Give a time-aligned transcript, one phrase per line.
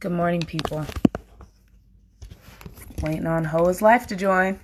[0.00, 0.86] Good morning, people.
[3.02, 4.58] Waiting on Ho's Life to join.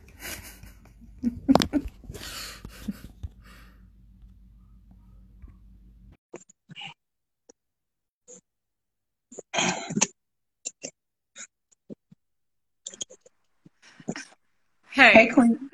[14.91, 15.71] Hey, Hey, Queen.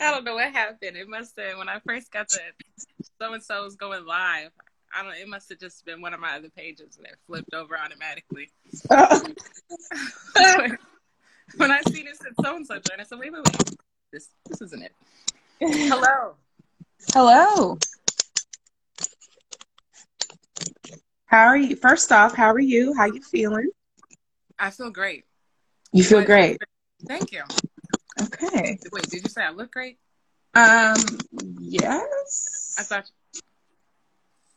[0.00, 0.96] I don't know what happened.
[0.96, 2.40] It must have when I first got the
[3.20, 4.50] so and so was going live.
[4.94, 5.14] I don't.
[5.14, 8.50] It must have just been one of my other pages that flipped over automatically.
[11.56, 13.76] when I seen it said so and so joined, I said, wait, wait, wait.
[14.12, 14.92] This this isn't it.
[15.60, 16.36] Hello.
[17.12, 17.78] Hello.
[21.26, 21.74] How are you?
[21.74, 22.94] First off, how are you?
[22.94, 23.70] How you feeling?
[24.58, 25.24] I feel great.
[25.92, 26.58] You feel What- great.
[27.08, 27.42] Thank you.
[28.22, 28.78] Okay.
[28.92, 29.98] Wait, did you say I look great?
[30.54, 30.94] Um,
[31.58, 32.76] yes.
[32.78, 33.10] I thought.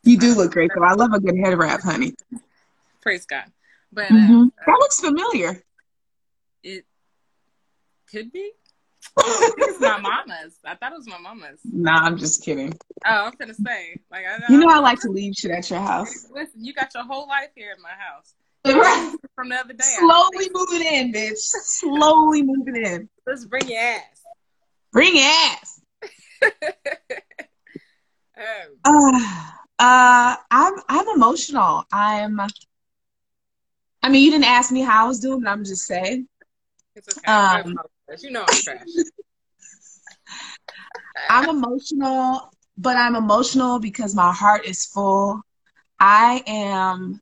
[0.07, 0.83] You do look great though.
[0.85, 2.13] I love a good head wrap, honey.
[3.01, 3.45] Praise God.
[3.91, 4.51] But uh, Mhm.
[4.65, 5.61] That looks familiar.
[6.63, 6.85] it
[8.09, 8.51] could be.
[9.17, 10.57] It's my mama's.
[10.63, 11.59] I thought it was my mama's.
[11.65, 12.71] Nah, I'm just kidding.
[13.05, 15.79] Oh, I'm gonna say, like, I You know I like to leave shit at your
[15.79, 16.27] house.
[16.31, 18.33] Listen, you got your whole life here in my house.
[18.65, 19.15] Right.
[19.35, 21.37] From the other day, Slowly moving in, bitch.
[21.37, 23.09] Slowly moving in.
[23.25, 24.23] let's bring your ass.
[24.91, 25.81] Bring your ass.
[28.37, 31.83] um, Uh, uh, I'm I'm emotional.
[31.91, 32.39] I'm.
[34.03, 36.27] I mean, you didn't ask me how I was doing, but I'm just saying.
[36.95, 37.31] it's okay.
[37.31, 37.75] Um,
[38.21, 38.87] you know I'm trash.
[41.29, 45.41] I'm emotional, but I'm emotional because my heart is full.
[45.99, 47.19] I am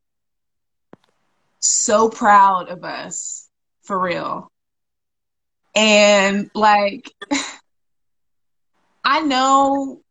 [1.59, 3.49] so proud of us,
[3.83, 4.51] for real.
[5.75, 7.11] And like,
[9.03, 10.01] I know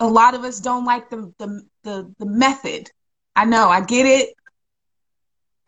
[0.00, 2.90] a lot of us don't like the the the, the method.
[3.34, 4.34] I know, I get it.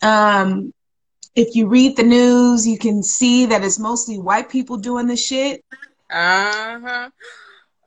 [0.02, 0.72] Um,
[1.34, 5.16] if you read the news, you can see that it's mostly white people doing the
[5.16, 5.64] shit.
[6.10, 7.10] Uh huh.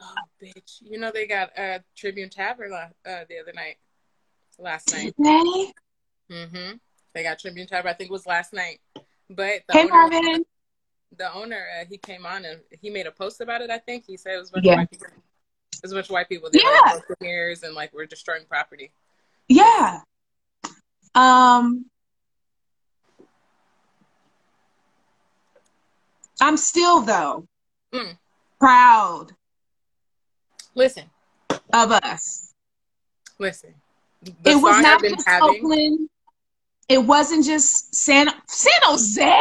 [0.02, 0.78] Oh, bitch.
[0.82, 3.78] You know they got uh, Tribune Tavern uh, the other night,
[4.58, 5.14] last night.
[5.18, 5.74] Hey,
[6.32, 6.78] Mm-hmm.
[7.14, 7.92] They got Tribune Tavern.
[7.92, 8.80] I think it was last night.
[9.30, 10.46] But the hey, owner, Marvin.
[11.18, 13.70] the owner, uh, he came on and he made a post about it.
[13.70, 14.74] I think he said it was a bunch Yeah.
[14.74, 15.08] of white people.
[15.82, 16.50] Was a bunch of white people.
[16.52, 16.94] They Yeah.
[16.94, 18.92] like mirrors and like we're destroying property.
[19.48, 20.02] Yeah.
[21.16, 21.86] Um
[26.40, 27.48] I'm still though
[27.94, 28.18] Mm.
[28.60, 29.36] proud
[30.76, 31.10] Listen,
[31.74, 32.54] of us.
[33.38, 33.74] listen.
[34.22, 35.50] The it was not just having.
[35.50, 36.10] Oakland.
[36.88, 39.40] It wasn't just San San Jose.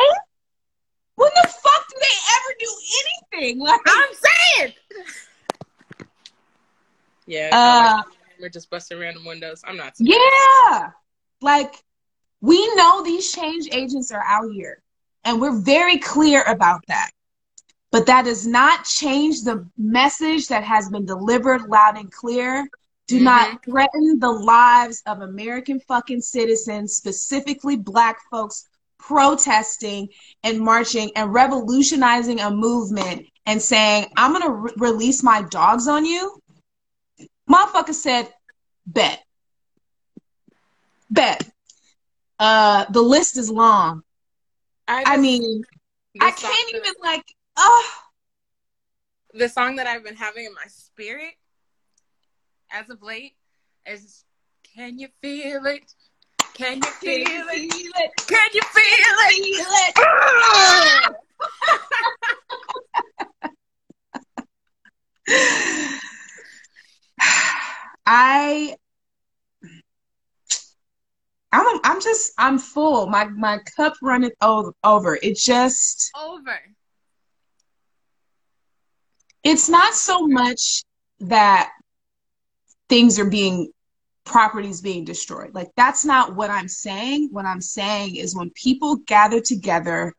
[1.14, 2.74] When the fuck do they ever do
[3.38, 3.58] anything?
[3.60, 4.08] Like I'm
[4.56, 4.72] saying.
[7.30, 7.50] Yeah.
[7.52, 8.02] uh
[8.40, 9.62] we're just busting random windows.
[9.66, 9.96] I'm not.
[9.96, 10.18] surprised.
[10.64, 10.90] Yeah.
[11.42, 11.74] Like,
[12.40, 14.82] we know these change agents are out here,
[15.24, 17.10] and we're very clear about that.
[17.92, 22.66] But that does not change the message that has been delivered loud and clear.
[23.08, 30.08] Do not threaten the lives of American fucking citizens, specifically black folks protesting
[30.44, 35.88] and marching and revolutionizing a movement and saying, I'm going to re- release my dogs
[35.88, 36.40] on you.
[37.50, 38.32] Motherfucker said,
[38.86, 39.24] bet.
[41.10, 41.48] Bet.
[42.38, 44.02] Uh, the list is long.
[44.86, 45.64] I, I mean,
[46.20, 47.24] I can't that- even like,
[47.56, 47.92] oh,
[49.34, 51.34] The song that I've been having in my spirit
[52.72, 53.34] as of late
[53.86, 54.24] is
[54.74, 55.92] "Can you feel it?
[56.54, 57.50] Can you feel it?
[57.56, 57.94] Can you feel it?
[57.96, 58.16] It?
[58.26, 59.16] Can you feel
[65.26, 65.96] it?"
[68.06, 68.76] I
[71.52, 73.06] I'm I'm just I'm full.
[73.06, 75.18] My my cup runneth over.
[75.22, 76.58] It just Over.
[79.42, 80.84] it's not so much
[81.20, 81.70] that
[82.88, 83.72] things are being
[84.24, 85.54] properties being destroyed.
[85.54, 87.30] Like that's not what I'm saying.
[87.32, 90.14] What I'm saying is when people gather together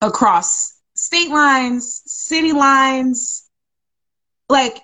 [0.00, 3.48] across state lines, city lines,
[4.48, 4.80] like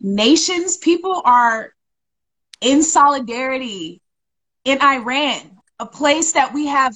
[0.00, 1.72] nations, people are
[2.60, 4.00] in solidarity
[4.64, 6.94] in Iran, a place that we have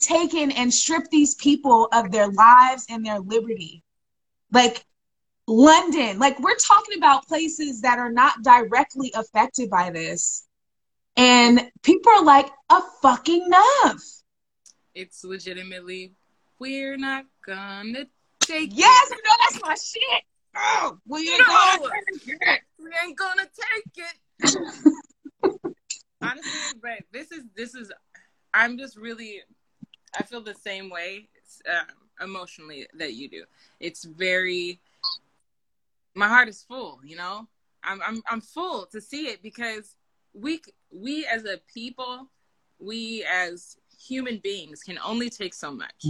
[0.00, 3.82] taken and stripped these people of their lives and their liberty.
[4.52, 4.84] Like
[5.46, 10.46] London, like we're talking about places that are not directly affected by this.
[11.16, 14.02] And people are like, a fucking enough.
[14.94, 16.12] It's legitimately.
[16.58, 18.06] We're not gonna
[18.40, 19.16] take Yes, it.
[19.16, 20.24] you know that's my shit.
[20.56, 21.46] Oh, we ain't No.
[21.46, 22.60] gonna take it.
[22.78, 24.84] We ain't gonna take it.
[26.22, 27.92] Honestly, but this is this is
[28.52, 29.42] I'm just really,
[30.16, 31.28] I feel the same way
[31.68, 31.86] um,
[32.26, 33.44] emotionally that you do.
[33.80, 34.78] It's very,
[36.14, 37.00] my heart is full.
[37.04, 37.46] You know,
[37.82, 39.96] I'm I'm I'm full to see it because
[40.32, 40.60] we
[40.90, 42.28] we as a people,
[42.78, 46.06] we as human beings can only take so much.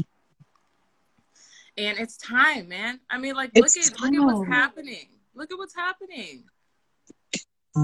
[1.76, 3.00] And it's time, man.
[3.10, 5.08] I mean, like, look It's at look at what's happening.
[5.34, 6.44] Look at what's happening.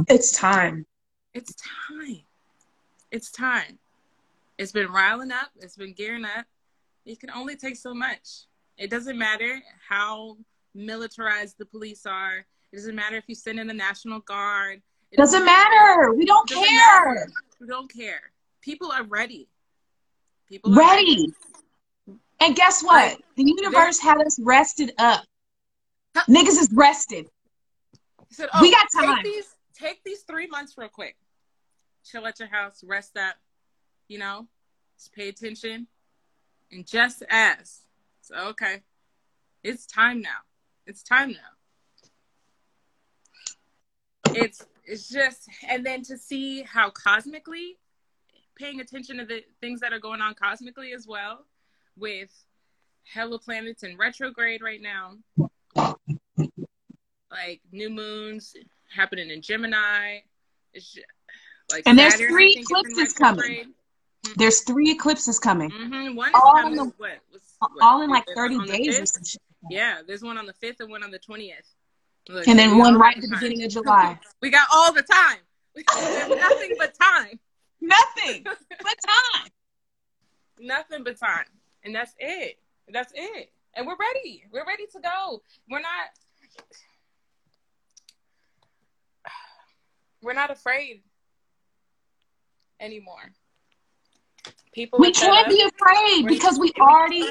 [0.08, 0.86] It's time.
[1.34, 2.20] It's time.
[3.10, 3.78] It's time.
[4.58, 5.50] It's been riling up.
[5.60, 6.46] It's been gearing up.
[7.04, 8.44] It can only take so much.
[8.78, 10.36] It doesn't matter how
[10.74, 12.46] militarized the police are.
[12.72, 14.80] It doesn't matter if you send in the National Guard.
[15.10, 16.14] It Doesn't matter.
[16.14, 16.60] We don't care.
[16.60, 17.26] matter.
[17.60, 18.30] We don't care.
[18.60, 19.48] People are ready.
[20.48, 21.32] People are Ready.
[22.40, 23.12] And guess what?
[23.12, 25.24] Like, the universe had us rested up.
[26.28, 27.28] Niggas is rested.
[28.28, 31.16] He said, We "Oh, got time." Take these, take these three months real quick.
[32.04, 33.36] Chill at your house, rest up.
[34.08, 34.48] You know,
[34.96, 35.86] just pay attention,
[36.72, 37.82] and just as.
[38.22, 38.82] So okay,
[39.62, 40.38] it's time now.
[40.86, 41.36] It's time now.
[44.34, 47.78] It's it's just, and then to see how cosmically,
[48.56, 51.44] paying attention to the things that are going on cosmically as well,
[51.96, 52.30] with
[53.04, 55.14] hella planets in retrograde right now
[57.30, 58.54] like new moons
[58.94, 60.18] happening in Gemini.
[60.72, 61.02] It's ju-
[61.70, 63.40] like And there's Saturn, I three think, is in eclipses coming.
[63.40, 63.74] retrograde.
[64.36, 65.70] There's three eclipses coming.
[65.70, 66.14] Mhm.
[66.16, 67.42] One is All in the- what, was,
[67.80, 69.36] all in like 30 one the days or 5th?
[69.70, 71.74] Yeah, there's one on the fifth and one on the twentieth.
[72.28, 74.18] And then one right at the beginning of July.
[74.40, 75.38] We got all the time.
[75.74, 75.86] There's
[76.28, 77.40] nothing but time.
[77.80, 79.50] Nothing but time.
[80.58, 81.46] Nothing but time.
[81.84, 82.58] And that's it.
[82.92, 83.52] That's it.
[83.74, 84.44] And we're ready.
[84.52, 85.42] We're ready to go.
[85.70, 86.08] We're not
[90.22, 91.02] we're not afraid
[92.80, 93.32] anymore.
[94.72, 97.26] People We can't be afraid because we already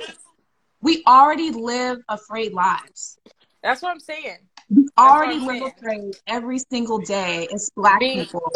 [0.82, 3.18] we already live afraid lives.
[3.62, 4.38] That's what I'm saying.
[4.70, 5.74] We already live saying.
[5.78, 8.52] afraid every single day as black Being- people.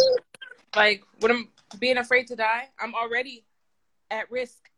[0.75, 1.50] Like when I'm
[1.80, 3.45] being afraid to die, I'm already
[4.10, 4.69] at risk.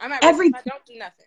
[0.00, 1.26] I'm at Every- I don't do nothing.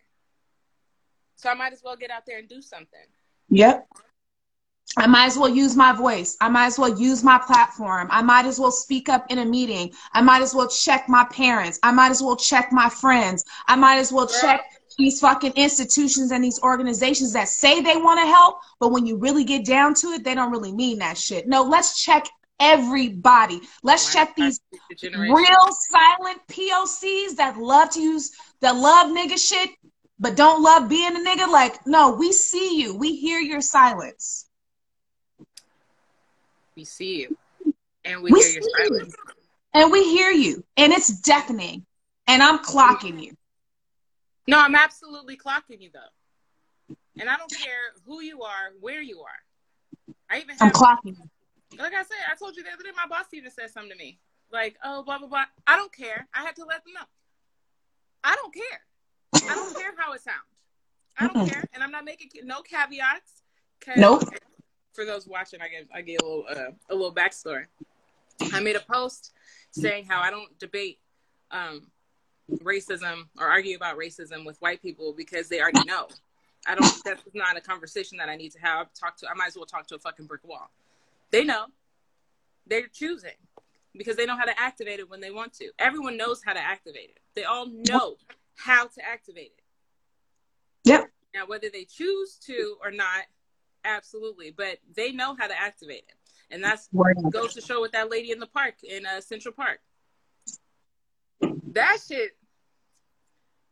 [1.35, 3.05] So I might as well get out there and do something.
[3.49, 3.87] Yep.
[4.97, 6.37] I might as well use my voice.
[6.41, 8.07] I might as well use my platform.
[8.11, 9.91] I might as well speak up in a meeting.
[10.13, 11.79] I might as well check my parents.
[11.83, 13.43] I might as well check my friends.
[13.67, 14.39] I might as well Girl.
[14.41, 14.61] check
[14.97, 19.17] these fucking institutions and these organizations that say they want to help, but when you
[19.17, 21.47] really get down to it, they don't really mean that shit.
[21.47, 22.27] No, let's check
[22.63, 23.61] everybody.
[23.83, 24.59] Let's check these
[25.01, 28.31] The real silent POCs that love to use
[28.61, 29.69] that love nigga shit
[30.19, 31.51] but don't love being a nigga.
[31.51, 32.95] Like, no, we see you.
[32.95, 34.47] We hear your silence.
[36.77, 37.35] We see you.
[38.05, 38.87] And we, We hear your see you.
[38.89, 39.15] silence.
[39.73, 40.63] And we hear you.
[40.77, 41.85] And it's deafening.
[42.27, 43.33] And I'm clocking you.
[44.47, 46.95] No, I'm absolutely clocking you though.
[47.19, 50.15] And I don't care who you are, where you are.
[50.29, 51.29] I even I'm clocking you.
[51.79, 53.97] Like I said, I told you the other day my boss even said something to
[53.97, 54.19] me.
[54.51, 55.45] Like, oh blah blah blah.
[55.65, 56.27] I don't care.
[56.33, 57.05] I had to let them know.
[58.23, 59.49] I don't care.
[59.49, 60.37] I don't care how it sounds.
[61.17, 61.63] I don't care.
[61.73, 63.43] And I'm not making no caveats.
[63.97, 64.23] Nope.
[64.93, 67.65] For those watching, I give I give a little uh, a little backstory.
[68.51, 69.33] I made a post
[69.71, 70.99] saying how I don't debate
[71.51, 71.87] um,
[72.51, 76.07] racism or argue about racism with white people because they already know.
[76.67, 77.03] I don't.
[77.03, 78.93] That's not a conversation that I need to have.
[78.93, 79.29] Talk to.
[79.29, 80.69] I might as well talk to a fucking brick wall.
[81.33, 81.65] They know.
[82.67, 83.31] They're choosing
[83.97, 85.71] because they know how to activate it when they want to.
[85.79, 87.19] Everyone knows how to activate it.
[87.33, 88.17] They all know
[88.55, 89.63] how to activate it.
[90.85, 91.09] Yep.
[91.33, 93.23] Now, whether they choose to or not,
[93.83, 96.13] absolutely, but they know how to activate it,
[96.51, 99.55] and that's Word goes to show with that lady in the park in uh, Central
[99.55, 99.79] Park.
[101.71, 102.37] That shit,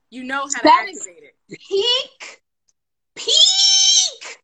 [0.10, 1.60] you know how That to activate it.
[1.60, 2.42] Peak.
[3.16, 4.38] Peak.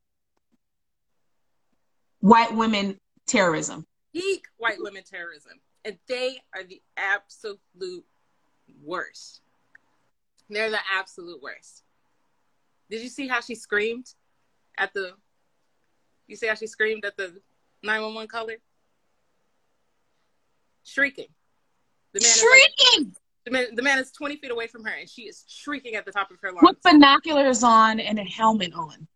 [2.19, 3.85] White women terrorism.
[4.13, 8.03] Peak white women terrorism, and they are the absolute
[8.83, 9.41] worst.
[10.49, 11.83] They're the absolute worst.
[12.89, 14.13] Did you see how she screamed
[14.77, 15.13] at the?
[16.27, 17.39] You see how she screamed at the
[17.83, 18.55] nine one one caller?
[20.83, 21.27] Shrieking.
[22.13, 23.15] The man, is Shrieking
[23.47, 26.05] the man, the man is twenty feet away from her, and she is shrieking at
[26.05, 26.63] the top of her lungs.
[26.63, 29.07] with binoculars on and a helmet on.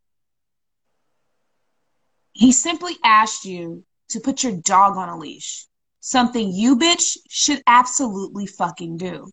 [2.31, 5.65] He simply asked you to put your dog on a leash.
[5.99, 9.29] Something you bitch should absolutely fucking do.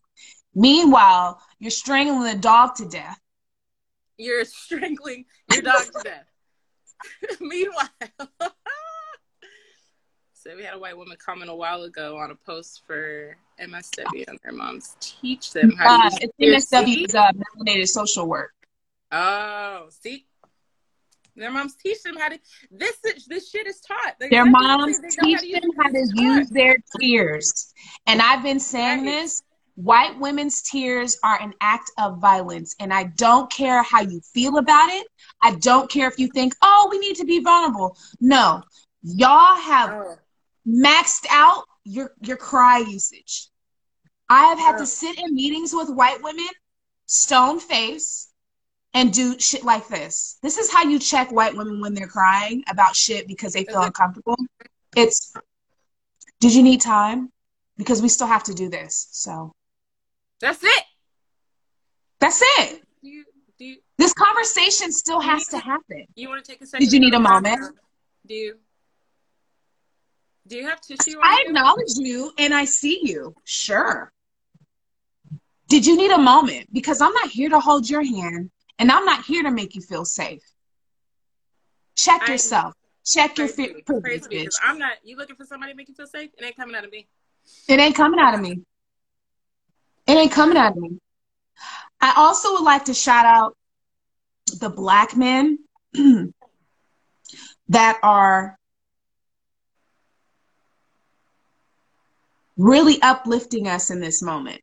[0.53, 3.19] Meanwhile, you're strangling the dog to death.
[4.17, 6.25] You're strangling your dog to death.
[7.39, 7.89] Meanwhile,
[10.33, 14.25] said we had a white woman comment a while ago on a post for MSW
[14.27, 18.27] and their moms teach them how Uh, to it's use MSW is uh, melanated social
[18.27, 18.53] work.
[19.11, 20.25] Oh, see,
[21.39, 22.39] their moms teach them how to.
[22.71, 24.15] This this shit is taught.
[24.19, 27.73] Like, Their moms they know how teach them how to use their tears.
[28.07, 29.21] And I've been saying Right.
[29.21, 29.41] this
[29.75, 32.75] white women's tears are an act of violence.
[32.79, 35.07] And I don't care how you feel about it.
[35.41, 37.97] I don't care if you think, oh, we need to be vulnerable.
[38.19, 38.61] No,
[39.03, 40.15] y'all have Oh,
[40.67, 43.47] maxed out your, your cry usage.
[44.29, 44.79] I have had Oh.
[44.79, 46.47] to sit in meetings with white women,
[47.05, 48.28] stone face,
[48.93, 50.37] and do shit like this.
[50.41, 53.81] This is how you check white women when they're crying about shit because they feel
[53.81, 54.35] uncomfortable.
[54.95, 55.33] It's,
[56.39, 57.31] did you need time?
[57.77, 59.07] Because we still have to do this.
[59.11, 59.53] So
[60.41, 60.83] that's it.
[62.19, 62.81] that's it.
[63.01, 63.25] Do you
[63.57, 66.05] do you, This conversation still has to happen.
[66.15, 66.85] you want to take a second?
[66.85, 67.77] Did you need a to moment?
[68.25, 68.55] Do you?
[70.47, 71.19] Do you have tissue?
[71.21, 71.47] I you?
[71.47, 73.35] acknowledge you and I see you.
[73.43, 74.11] Sure.
[75.67, 76.73] Did you need a moment?
[76.73, 79.81] Because I'm not here to hold your hand and I'm not here to make you
[79.81, 80.41] feel safe.
[81.95, 82.73] Check I- yourself.
[83.05, 84.55] Check your Crazy, fi- crazy privilege, bitch.
[84.63, 84.93] I'm not.
[85.03, 86.29] You looking for somebody to make you feel safe?
[86.37, 87.07] It ain't coming out of me.
[87.67, 88.61] It ain't coming out of me.
[90.05, 90.99] It ain't coming out of me.
[91.99, 93.57] I also would like to shout out
[94.59, 95.59] the black men
[97.69, 98.57] that are
[102.57, 104.61] really uplifting us in this moment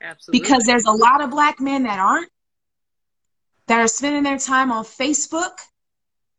[0.00, 0.40] Absolutely.
[0.40, 2.30] because there's a lot of black men that aren't
[3.66, 5.52] that are spending their time on Facebook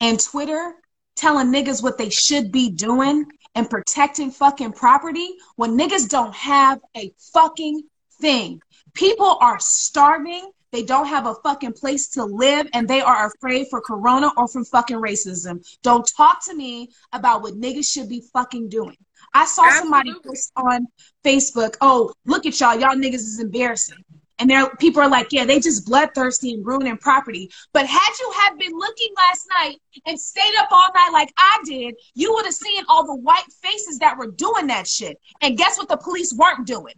[0.02, 0.74] and Twitter
[1.16, 3.26] telling niggas what they should be doing
[3.56, 7.84] and protecting fucking property when niggas don't have a fucking
[8.20, 8.62] thing.
[8.94, 10.52] People are starving.
[10.72, 14.48] They don't have a fucking place to live and they are afraid for corona or
[14.48, 15.66] from fucking racism.
[15.84, 18.98] Don't talk to me about what niggas should be fucking doing.
[19.34, 20.88] I saw somebody post on
[21.24, 24.04] Facebook, oh, look at y'all, y'all niggas is embarrassing.
[24.40, 27.52] And there people are like, yeah, they just bloodthirsty and ruining property.
[27.74, 31.60] But had you have been looking last night and stayed up all night like I
[31.64, 35.20] did, you would have seen all the white faces that were doing that shit.
[35.42, 36.96] And guess what the police weren't doing?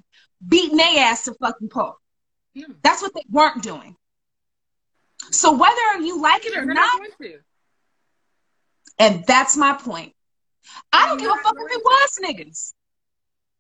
[0.48, 1.98] Beating their ass to fucking pulp.
[2.58, 2.72] Hmm.
[2.82, 3.98] That's what they weren't doing.
[5.32, 7.40] So whether you like it or They're not, to.
[9.00, 10.14] and that's my point.
[10.92, 12.74] I don't give a fuck if it was niggas.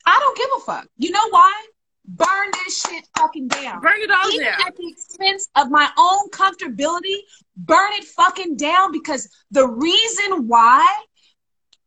[0.05, 0.87] I don't give a fuck.
[0.97, 1.65] You know why?
[2.05, 3.79] Burn this shit fucking down.
[3.79, 4.59] Burn it all Even down.
[4.67, 7.15] at the expense of my own comfortability,
[7.55, 10.85] burn it fucking down because the reason why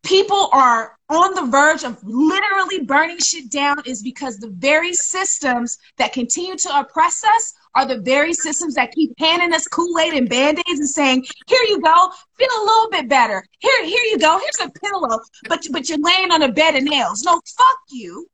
[0.03, 5.79] people are on the verge of literally burning shit down is because the very systems
[5.99, 10.29] that continue to oppress us are the very systems that keep handing us Kool-Aid and
[10.29, 13.45] Band-Aids and saying, here you go, feel a little bit better.
[13.61, 16.83] Here, here you go, here's a pillow, but but you're laying on a bed of
[16.83, 17.23] nails.
[17.23, 18.27] No, fuck you.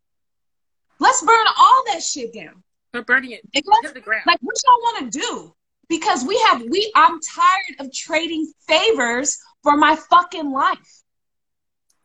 [0.99, 2.63] Let's burn all that shit down.
[2.93, 4.25] They're burning it to the ground.
[4.27, 5.55] like what y'all want to do
[5.89, 11.03] because we have we i'm tired of trading favors for my fucking life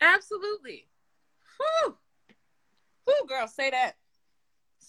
[0.02, 0.88] Absolutely.
[1.58, 1.98] Whew.
[3.06, 3.96] Whew, girl, say that.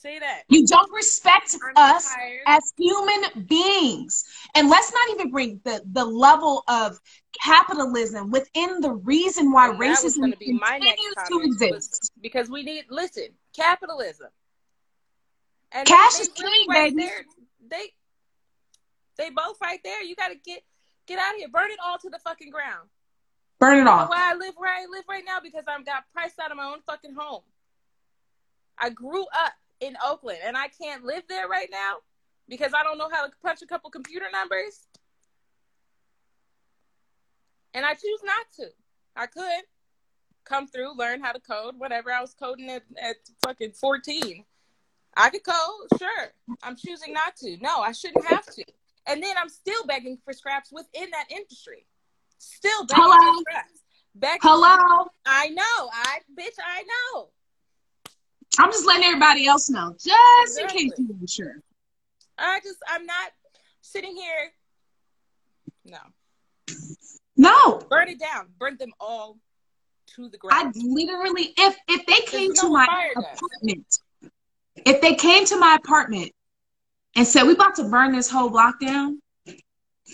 [0.00, 0.42] Say that.
[0.48, 2.42] you don't respect I'm us tired.
[2.46, 4.24] as human beings.
[4.54, 7.00] And let's not even bring the the level of
[7.42, 12.12] capitalism within the reason why And racism gonna be my next continues to exist.
[12.22, 13.26] because we need listen
[13.56, 14.28] capitalism.
[15.72, 17.06] And Cash they, is they king, right baby.
[17.06, 17.24] there.
[17.68, 17.86] They
[19.16, 20.00] they both right there.
[20.04, 20.62] You got to get
[21.08, 21.48] get out of here.
[21.48, 22.88] Burn it all to the fucking ground.
[23.58, 25.40] Burn it off why i live where i live right now?
[25.42, 27.42] Because i'm got priced out of my own fucking home.
[28.78, 31.96] I grew up in oakland and i can't live there right now
[32.48, 34.86] because i don't know how to punch a couple computer numbers
[37.74, 38.66] and i choose not to
[39.16, 39.64] i could
[40.48, 42.10] come through, learn how to code, whatever.
[42.10, 44.44] I was coding at, at fucking 14.
[45.16, 46.32] I could code, sure.
[46.62, 47.56] I'm choosing not to.
[47.60, 48.64] No, I shouldn't have to.
[49.06, 51.86] And then I'm still begging for scraps within that industry.
[52.38, 53.32] Still begging Hello?
[53.32, 53.80] for scraps.
[54.14, 55.90] Begging hello I know.
[55.92, 57.28] I bitch, I know.
[58.58, 61.54] I'm just letting everybody else know just in case you weren't sure
[62.40, 63.32] I just I'm not
[63.80, 64.52] sitting here.
[65.84, 65.98] No.
[67.36, 68.46] no Burn it down.
[68.58, 69.38] Burn them all
[70.14, 70.72] to the ground.
[70.76, 73.98] I literally, if if they came There's to no my apartment,
[74.86, 76.30] if they came to my apartment
[77.16, 79.20] and said we about to burn this whole block down,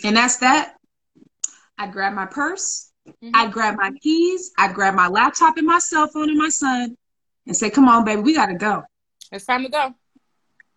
[0.03, 0.77] and that's that,
[1.77, 2.91] I'd grab my purse,
[3.23, 3.33] Mhm.
[3.35, 6.97] I'd grab my keys, I'd grab my laptop and my cell phone and my son,
[7.47, 8.83] and say, "Come on, baby, we gotta go."
[9.33, 9.95] It's time to go.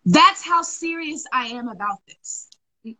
[0.04, 2.48] That's how serious I am about this.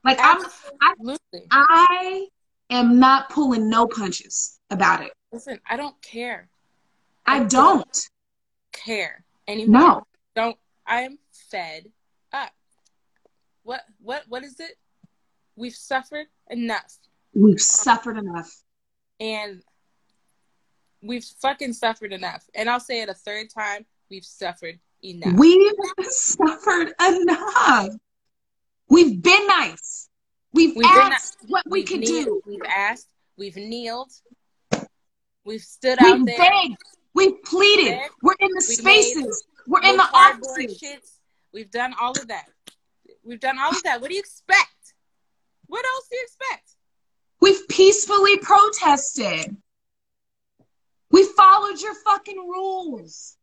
[0.05, 0.45] Like I'm,
[0.83, 1.47] Absolutely.
[1.51, 2.29] I
[2.71, 5.13] am not pulling no punches about it.
[5.33, 6.49] Listen, I don't care.
[7.27, 8.09] I don't
[8.73, 9.81] care anymore.
[9.81, 10.07] No.
[10.35, 10.57] Don't
[10.87, 11.19] I am
[11.51, 11.87] fed
[12.33, 12.51] up.
[13.63, 14.77] What what what is it?
[15.57, 16.99] We've suffered enough.
[17.35, 18.51] We've suffered enough.
[19.21, 19.63] And
[21.03, 22.45] we've fucking suffered enough.
[22.55, 25.35] And I'll say it a third time, we've suffered enough.
[25.39, 25.73] We've
[26.11, 27.89] suffered enough.
[28.89, 30.09] We've been nice.
[30.53, 32.43] We've, We've asked been- what we could kneeled- do.
[32.47, 34.11] We've asked, we've kneeled,
[35.45, 36.39] we've stood out We've there.
[36.39, 36.77] begged.
[37.15, 37.99] We've pleaded.
[37.99, 38.15] Begged.
[38.23, 39.45] We're in the We've made- spaces.
[39.67, 40.81] We're in the offices.
[40.81, 41.11] shits.
[41.53, 42.49] We've done all of that.
[43.25, 44.01] We've done all of that.
[44.01, 44.95] What do you expect?
[45.67, 46.71] What else do you expect?
[47.41, 49.55] We've peacefully protested.
[51.11, 53.37] We followed your fucking rules.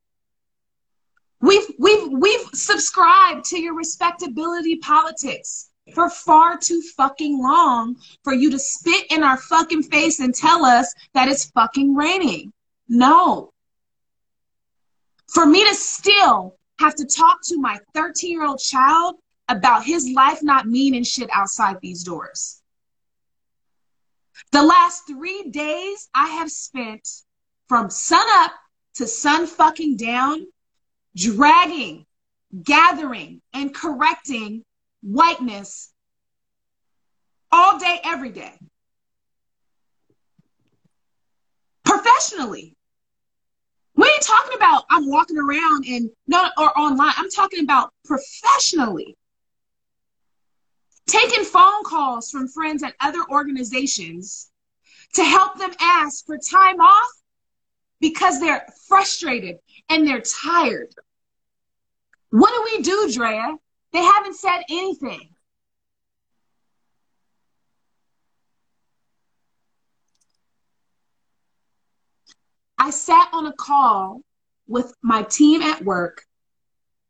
[1.41, 8.49] We've we've we've subscribed to your respectability politics for far too fucking long for you
[8.51, 12.51] to spit in our fucking face and tell us that it's fucking raining.
[12.87, 13.51] No.
[15.27, 19.15] For me to still have to talk to my 13 year old child
[19.47, 22.61] about his life not meaning shit outside these doors.
[24.51, 27.07] The last three days I have spent
[27.67, 28.51] from sun up
[28.95, 30.45] to sun fucking down,
[31.15, 32.05] dragging,
[32.63, 34.63] gathering, and correcting
[35.01, 35.91] whiteness
[37.51, 38.53] all day, every day.
[41.83, 42.75] Professionally.
[43.95, 47.13] We ain't talking about I'm walking around and not or online.
[47.15, 49.15] I'm talking about professionally
[51.07, 54.49] taking phone calls from friends at other organizations
[55.13, 57.09] to help them ask for time off
[57.99, 59.57] because they're frustrated
[59.89, 60.93] and they're tired.
[62.29, 63.55] What do we do, Drea?
[63.93, 65.29] They haven't said anything.
[72.77, 74.21] I sat on a call
[74.67, 76.23] with my team at work.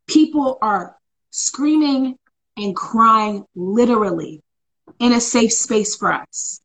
[0.07, 0.95] People are
[1.31, 2.17] screaming
[2.55, 4.41] and crying literally
[4.99, 6.61] in a safe space for us.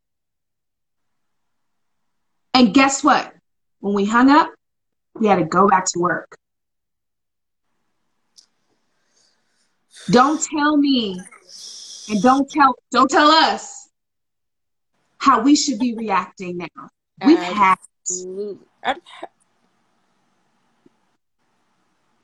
[2.54, 3.32] And guess what?
[3.80, 4.50] When we hung up,
[5.14, 6.36] we had to go back to work.
[10.10, 11.20] Don't tell me
[12.08, 13.88] and don't tell don't tell us
[15.18, 16.88] how we should be reacting now.
[17.24, 17.76] We've had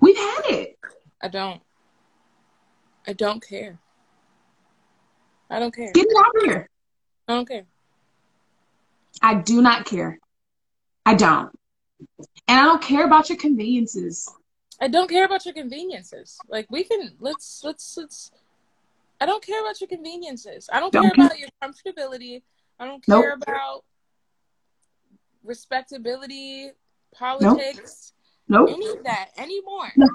[0.01, 0.79] we've had it.
[1.23, 1.61] I don't.
[3.07, 3.79] I don't care.
[5.51, 5.93] I don't care.
[5.93, 6.69] Get it out of here.
[7.29, 7.67] I don't care.
[9.23, 10.19] I do not care.
[11.07, 11.51] I don't.
[12.49, 14.29] And I don't care about your conveniences.
[14.81, 16.37] I don't care about your conveniences.
[16.49, 18.33] Like we can let's let's let's.
[19.21, 20.69] I don't care about your conveniences.
[20.71, 22.43] I don't, Don't care about your comfortability.
[22.79, 23.23] I don't Nope.
[23.23, 23.85] care about
[25.43, 26.71] respectability,
[27.15, 28.13] politics,
[28.49, 28.69] Nope.
[28.71, 29.91] any of that anymore.
[29.97, 30.09] No.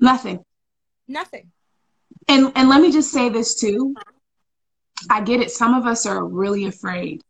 [0.00, 0.44] Nothing.
[1.06, 1.50] Nothing.
[2.28, 3.94] And and let me just say this too.
[5.08, 5.50] I get it.
[5.50, 7.22] Some of us are really afraid.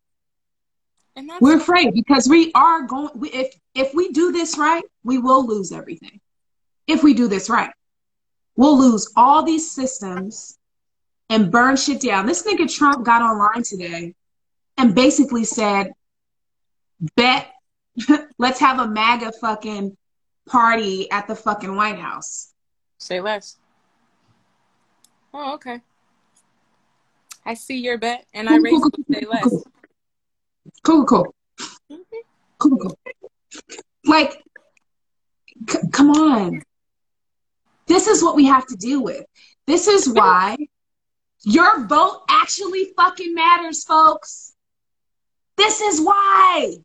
[1.41, 3.11] We're afraid because we are going.
[3.15, 6.21] We, if if we do this right, we will lose everything.
[6.87, 7.71] If we do this right,
[8.57, 10.59] we'll lose all these systems
[11.31, 12.27] and burn shit down.
[12.27, 14.15] This nigga Trump got online today
[14.77, 15.93] and basically said,
[17.17, 17.49] "Bet,
[18.39, 19.97] let's have a MAGA fucking
[20.49, 22.53] party at the fucking White House."
[22.99, 23.57] say less.
[25.33, 25.81] Oh, okay.
[27.45, 29.65] I see your bet, and I raise say less.
[30.83, 31.05] Cool.
[31.05, 31.35] Cool,
[31.91, 32.01] mm-hmm.
[32.59, 32.99] cool, cool, cool.
[34.05, 34.43] Like,
[35.69, 36.63] c- come on.
[37.87, 39.25] This is what we have to deal with.
[39.67, 40.57] This is why
[41.45, 44.55] your vote actually fucking matters, folks.
[45.57, 46.77] This is why.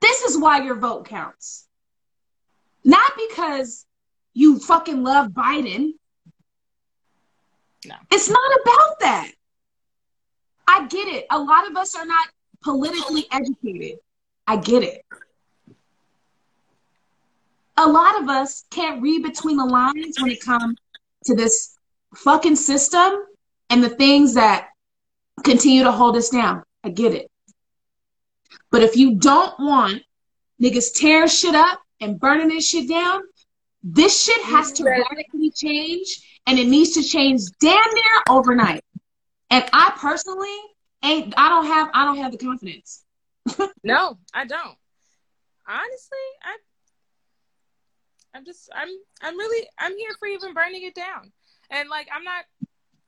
[0.00, 1.66] This is why your vote counts.
[2.84, 3.84] Not because
[4.34, 5.92] you fucking love Biden.
[7.84, 7.94] No.
[8.10, 9.30] It's not about that.
[10.68, 11.26] I get it.
[11.30, 12.28] A lot of us are not
[12.62, 13.98] politically educated.
[14.46, 15.04] I get it.
[17.76, 20.78] A lot of us can't read between the lines when it comes
[21.24, 21.76] to this
[22.14, 23.24] fucking system
[23.70, 24.68] and the things that
[25.44, 26.62] continue to hold us down.
[26.82, 27.30] I get it.
[28.70, 30.02] But if you don't want
[30.62, 33.22] niggas tearing shit up and burning this shit down,
[33.82, 38.82] this shit has to radically change and it needs to change damn near overnight.
[39.50, 40.56] And I personally
[41.04, 43.04] ain't I don't have I don't have the confidence.
[43.84, 44.76] No, I don't.
[45.68, 46.56] Honestly, I
[48.34, 48.88] I'm just I'm
[49.22, 51.32] I'm really I'm here for even burning it down.
[51.70, 52.44] And like I'm not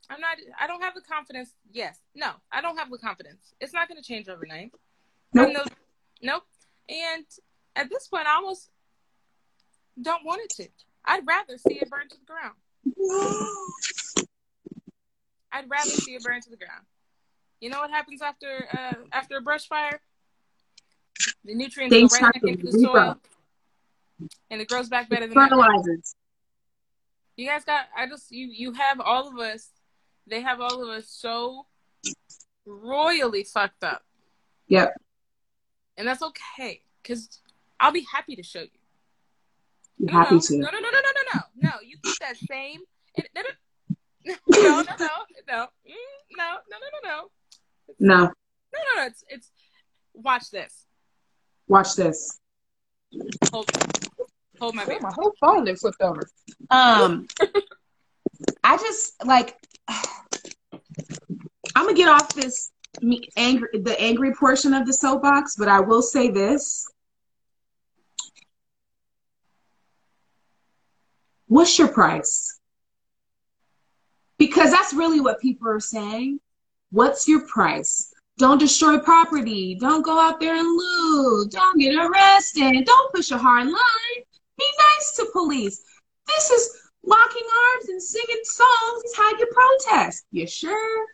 [0.08, 1.54] I'm not I don't have the confidence.
[1.72, 1.98] Yes.
[2.14, 3.54] No, I don't have the confidence.
[3.60, 4.72] It's not gonna change overnight.
[5.34, 5.52] Nope.
[5.52, 5.64] No,
[6.22, 6.44] nope.
[6.88, 7.24] And
[7.76, 8.70] at this point, I almost
[10.00, 10.68] don't want it to.
[11.04, 12.54] I'd rather see it burn to the ground.
[15.58, 16.84] I'd rather see it burn to the ground.
[17.60, 20.00] You know what happens after uh, after a brush fire?
[21.44, 23.26] The nutrients go right back into the soil, up.
[24.50, 25.34] and it grows back better than.
[25.34, 26.14] Fertilizers.
[27.36, 27.86] You guys got.
[27.96, 29.70] I just you you have all of us.
[30.28, 31.66] They have all of us so
[32.66, 34.02] royally fucked up,
[34.68, 34.94] Yep.
[35.96, 37.40] and that's okay because
[37.80, 38.68] I'll be happy to show you.
[39.98, 40.58] You're No, happy no, to.
[40.58, 41.70] No, no, no, no, no, no, no.
[41.84, 42.80] You keep that same.
[44.28, 45.08] No, no, no, no,
[45.48, 47.28] no, Mm, no, no, no, no, no,
[47.98, 48.24] No.
[48.24, 48.30] no,
[48.72, 49.06] no, no.
[49.06, 49.50] It's it's.
[50.14, 50.84] Watch this.
[51.68, 52.38] Watch this.
[53.52, 53.70] Hold,
[54.60, 55.00] hold my baby.
[55.00, 56.28] my whole phone then flipped over.
[56.70, 57.26] Um,
[58.64, 59.56] I just like.
[61.76, 62.70] I'm gonna get off this
[63.02, 66.86] me angry the angry portion of the soapbox, but I will say this.
[71.46, 72.57] What's your price?
[74.38, 76.40] Because that's really what people are saying.
[76.90, 78.12] What's your price?
[78.38, 79.76] Don't destroy property.
[79.80, 81.50] Don't go out there and loot.
[81.50, 82.84] Don't get arrested.
[82.84, 84.24] Don't push a hard line.
[84.56, 84.64] Be
[84.96, 85.82] nice to police.
[86.26, 87.42] This is locking
[87.74, 90.24] arms and singing songs is how you protest.
[90.30, 91.06] You sure?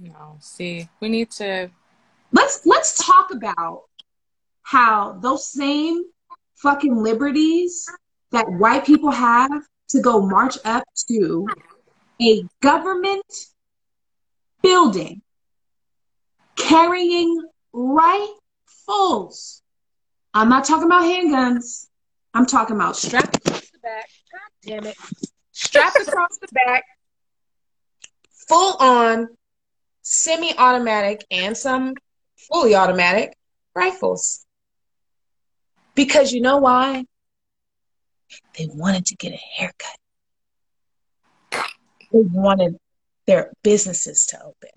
[0.00, 1.70] No, see, we need to.
[2.32, 3.84] Let's let's talk about
[4.62, 6.04] how those same
[6.62, 7.86] fucking liberties
[8.32, 9.50] that white people have
[9.88, 11.46] to go march up to
[12.20, 13.24] a government
[14.62, 15.22] building
[16.56, 17.42] carrying
[17.72, 19.62] rifles.
[20.34, 21.86] I'm not talking about handguns.
[22.34, 24.08] I'm talking about strapped across the back.
[24.32, 24.96] God damn it.
[25.52, 26.84] Strapped across the back.
[28.48, 29.28] Full on
[30.02, 31.94] semi automatic and some
[32.50, 33.36] fully automatic
[33.74, 34.46] rifles.
[35.98, 37.04] Because you know why?
[38.56, 39.98] They wanted to get a haircut.
[42.12, 42.76] They wanted
[43.26, 44.70] their businesses to open.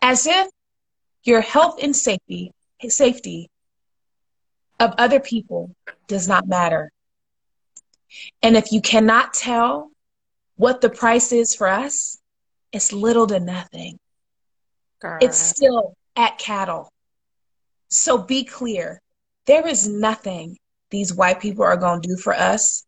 [0.00, 0.46] As if
[1.24, 2.52] your health and safety
[2.88, 3.50] safety
[4.78, 5.74] of other people
[6.06, 6.92] does not matter.
[8.44, 9.90] And if you cannot tell
[10.54, 12.16] what the price is for us,
[12.70, 13.98] it's little to nothing.
[15.00, 15.18] Girl.
[15.20, 16.92] It's still at cattle.
[17.88, 19.01] So be clear
[19.46, 20.56] there is nothing
[20.90, 22.84] these white people are going to do for us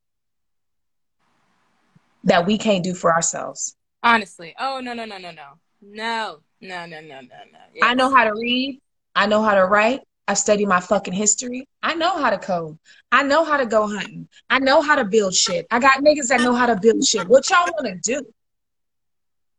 [2.24, 3.76] that we can't do for ourselves.
[4.02, 4.54] Honestly.
[4.58, 5.42] Oh, no, no, no, no, no.
[5.82, 7.58] No, no, no, no, no, no.
[7.74, 7.82] Yes.
[7.82, 8.80] I know how to read.
[9.14, 10.00] I know how to write.
[10.26, 11.68] I study studied my fucking history.
[11.82, 12.78] I know how to code.
[13.12, 14.28] I know how to go hunting.
[14.48, 15.66] I know how to build shit.
[15.70, 17.28] I got niggas that know how to build shit.
[17.28, 18.26] What y'all want to do?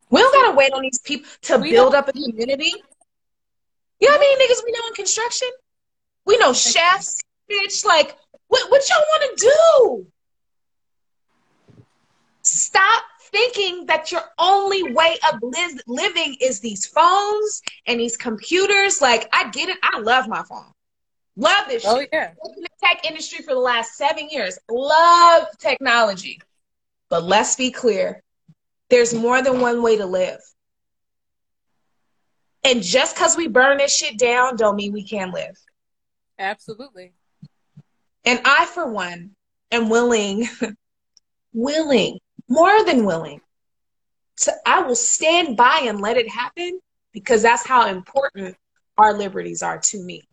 [0.10, 2.73] We don't gotta wait on these people to we build up a community.
[3.99, 5.49] You know what I mean, niggas we know in construction?
[6.25, 7.85] We know chefs, bitch.
[7.85, 10.07] Like, what what y'all want to do?
[12.41, 19.01] Stop thinking that your only way of live, living is these phones and these computers.
[19.01, 19.77] Like, I get it.
[19.83, 20.71] I love my phone.
[21.38, 22.09] Love this Oh shit.
[22.13, 22.31] yeah.
[22.43, 24.57] Worked in the tech industry for the last seven years.
[24.69, 26.39] Love technology.
[27.09, 28.21] But let's be clear
[28.89, 30.39] there's more than one way to live.
[32.63, 35.57] And just because we burn this shit down, don't mean we can't live.
[36.37, 37.13] Absolutely.
[38.25, 39.31] And I, for one,
[39.71, 40.47] am willing,
[41.53, 42.19] willing,
[42.49, 43.41] more than willing,
[44.37, 46.79] to I will stand by and let it happen
[47.13, 48.57] because that's how important
[48.97, 50.27] our liberties are to me.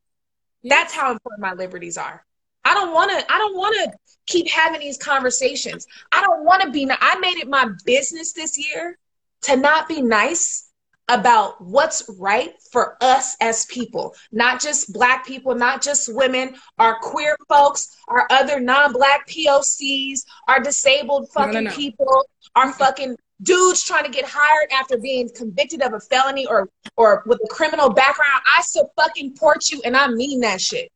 [0.65, 2.25] That's how important my liberties are.
[2.65, 3.33] I don't want to.
[3.33, 5.87] I don't want to keep having these conversations.
[6.13, 6.89] I don't want to be.
[6.91, 8.99] I made it my business this year
[9.43, 10.72] to not be nice
[11.09, 16.99] about what's right for us as people, not just black people, not just women, our
[17.01, 21.73] queer folks, our other non-black POCs, our disabled No, no, fucking no.
[21.73, 26.69] people, our fucking dudes trying to get hired after being convicted of a felony or
[26.97, 28.43] or with a criminal background.
[28.57, 30.91] I still fucking port you, and I mean that shit.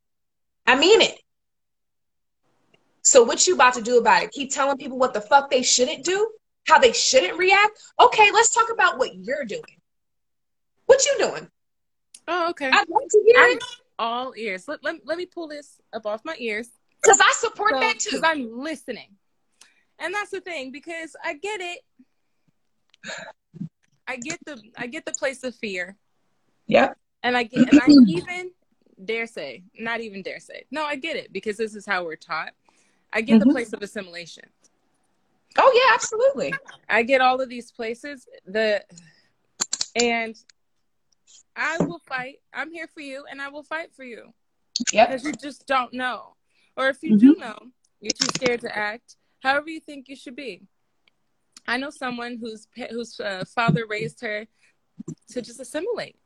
[0.67, 1.21] I mean it.
[3.03, 4.33] So what you about to do about it?
[4.33, 6.29] Keep telling people what the fuck they shouldn't do,
[6.67, 7.79] how they shouldn't react.
[8.01, 9.63] Okay, let's talk about what you're doing.
[10.87, 11.49] What you doing?
[12.29, 12.71] Oh okay.
[12.73, 13.65] I'd like to hear I'm it
[13.99, 14.69] all ears.
[14.69, 16.69] Let, let, let me pull this up off my ears.
[17.03, 18.11] because I support that too.
[18.11, 19.17] Because I'm listening.
[19.99, 21.81] And that's the thing, because I get it.
[24.07, 25.97] I get the I get the place of fear.
[26.67, 26.97] Yep.
[27.23, 28.51] And I get and I even
[29.05, 30.65] dare say, not even dare say.
[30.71, 32.53] No, I get it because this is how we're taught.
[33.13, 33.53] I get the Mhm.
[33.53, 34.45] place of assimilation.
[35.59, 36.53] Oh yeah, absolutely.
[36.89, 38.85] I get all of these places the
[39.95, 40.37] and
[41.57, 42.37] I will fight.
[42.53, 44.33] I'm here for you and I will fight for you.
[44.93, 45.07] Yeah.
[45.07, 46.35] Because you just don't know.
[46.77, 47.21] Or if you Mhm.
[47.21, 47.57] do know,
[48.01, 49.17] you're too scared to act.
[49.43, 50.63] However you think you should be.
[51.67, 54.47] I know someone whose whose uh, father raised her
[55.31, 56.17] to just assimilate.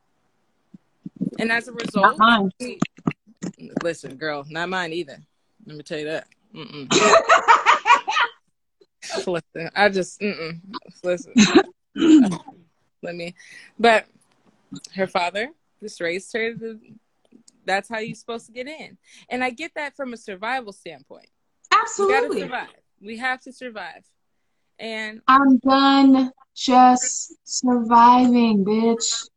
[1.39, 2.19] And as a result,
[2.61, 2.81] she-
[3.83, 5.23] listen, girl, not mine either.
[5.67, 6.27] Let me tell you that.
[9.27, 10.61] Listen, I just mm-mm.
[11.03, 11.33] listen.
[13.03, 13.35] Let me,
[13.79, 14.07] but
[14.95, 16.55] her father just raised her.
[16.55, 16.79] To,
[17.65, 21.29] that's how you're supposed to get in, and I get that from a survival standpoint.
[21.73, 22.41] We absolutely.
[22.41, 22.69] survive.
[23.01, 24.05] We have to survive,
[24.79, 29.29] and I'm done just surviving, bitch.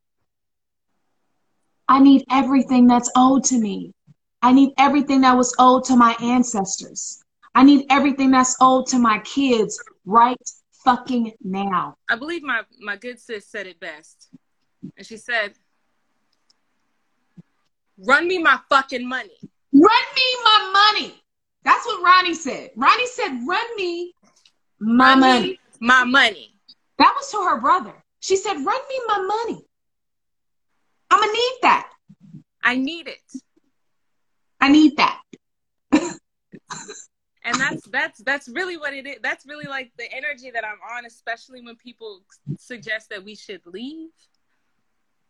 [1.87, 3.93] I need everything that's owed to me.
[4.41, 7.23] I need everything that was owed to my ancestors.
[7.55, 10.37] I need everything that's owed to my kids right
[10.83, 11.95] fucking now.
[12.09, 14.29] I believe my my good sis said it best,
[14.97, 15.53] and she said,
[17.97, 19.37] "Run me my fucking money."
[19.73, 21.15] Run me my money.
[21.63, 22.71] That's what Ronnie said.
[22.75, 24.13] Ronnie said, run me
[24.79, 25.59] my Run me money.
[25.79, 26.53] my money.
[26.99, 27.93] That was to her brother.
[28.19, 29.65] She said, run me my money.
[31.09, 31.89] I'm going to need that.
[32.63, 33.41] I need it.
[34.61, 35.21] I need that.
[35.91, 40.77] and that's that's that's really what it is that's really like the energy that i'm
[40.97, 42.21] on especially when people
[42.57, 44.09] suggest that we should leave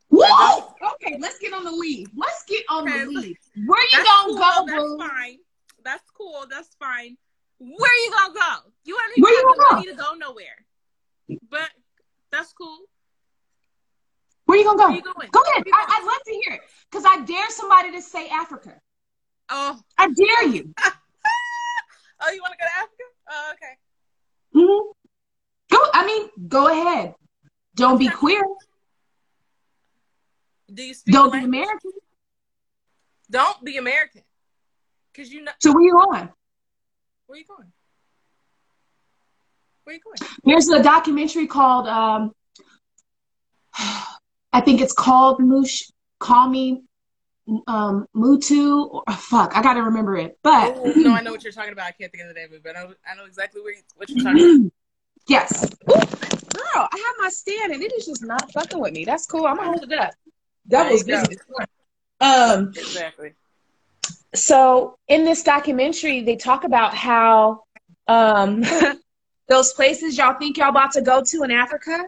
[0.09, 0.73] Whoa!
[0.93, 2.07] Okay, let's get on the leave.
[2.15, 3.37] Let's get on Okay, the leave.
[3.65, 4.97] Where you that's gonna cool, go, that's boo?
[4.97, 5.37] fine
[5.83, 7.17] that's cool that's fine
[7.59, 10.65] where you gonna go you don't even Where you the gonna money to go nowhere
[11.49, 11.69] but
[12.31, 12.77] that's cool
[14.45, 14.87] Where you gonna go?
[14.87, 15.63] where you going Go ahead.
[15.73, 15.85] I.
[15.99, 16.61] I'd love to hear it.
[16.89, 18.79] Because I dare somebody to say Africa.
[19.49, 20.73] oh I dare you.
[22.21, 23.75] oh you want to go to africa oh okay
[24.53, 24.91] hmm
[25.71, 25.79] Go.
[25.93, 27.15] I mean, go ahead.
[27.75, 28.41] Don't be queer.
[30.73, 31.45] Do you speak Don't the be?
[31.45, 31.91] American.
[33.29, 34.21] don't be american
[35.11, 36.29] because you know So where you going?
[37.27, 37.71] where you going
[39.83, 42.31] where you going There's a documentary called um
[44.55, 45.83] I think it's called Moosh
[46.19, 46.83] Call Me
[47.67, 50.37] um Mutu or fuck, I gotta remember it.
[50.43, 51.87] But Oh, no, I know what you're talking about.
[51.87, 53.73] I can't think of the name of it, but I know, I know exactly where
[53.73, 54.71] you, what you're talking about.
[55.27, 55.63] yes.
[55.89, 59.03] Ooh, girl, I have my stand and it is just not fucking with me.
[59.05, 59.45] That's cool.
[59.45, 60.13] I'm gonna hold it up.
[60.67, 61.37] Devil's business.
[62.21, 63.33] Um Exactly.
[64.33, 67.63] so in this documentary they talk about how
[68.07, 68.63] um
[69.47, 72.05] those places y'all think y'all about to go to in Africa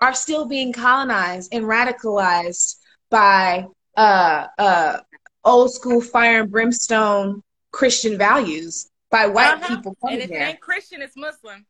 [0.00, 2.76] are still being colonized and radicalized
[3.10, 3.66] by
[3.96, 4.98] uh uh
[5.44, 7.42] old school fire and brimstone
[7.72, 9.68] Christian values by white Uh-huh.
[9.76, 11.66] people And coming if it ain't Christian, it's Muslim.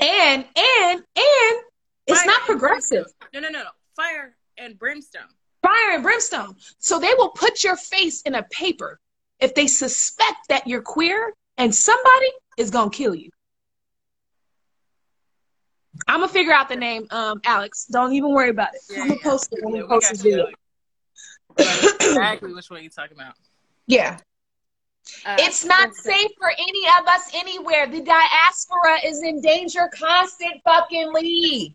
[0.00, 1.60] And and and
[2.06, 3.06] it's Fire not progressive.
[3.34, 3.68] No, no, no, no.
[3.96, 5.22] Fire and brimstone.
[5.62, 6.54] Fire and brimstone.
[6.78, 9.00] So they will put your face in a paper
[9.40, 13.30] if they suspect that you're queer and somebody is gonna kill you.
[16.06, 17.86] I'm gonna figure out the name, um, Alex.
[17.86, 18.80] Don't even worry about it.
[18.90, 19.30] Yeah, I'm gonna yeah.
[19.30, 20.46] post it when Yeah, we post this video.
[21.58, 23.34] Exactly which one you're talking about.
[23.86, 24.18] Yeah.
[25.24, 27.86] Uh, It's not safe for any of us anywhere.
[27.86, 31.72] The diaspora is in danger constant fucking leave.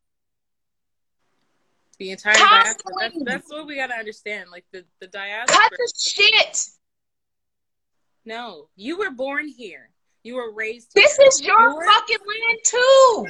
[2.02, 2.94] The entire diaspora.
[3.00, 4.50] That's, that's what we gotta understand.
[4.50, 5.56] Like the the diaspora.
[5.56, 6.66] Cut the shit.
[8.26, 9.92] No, you were born here.
[10.24, 10.96] You were raised.
[10.96, 11.28] This here.
[11.28, 13.28] is your fucking land too.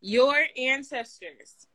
[0.00, 1.66] your ancestors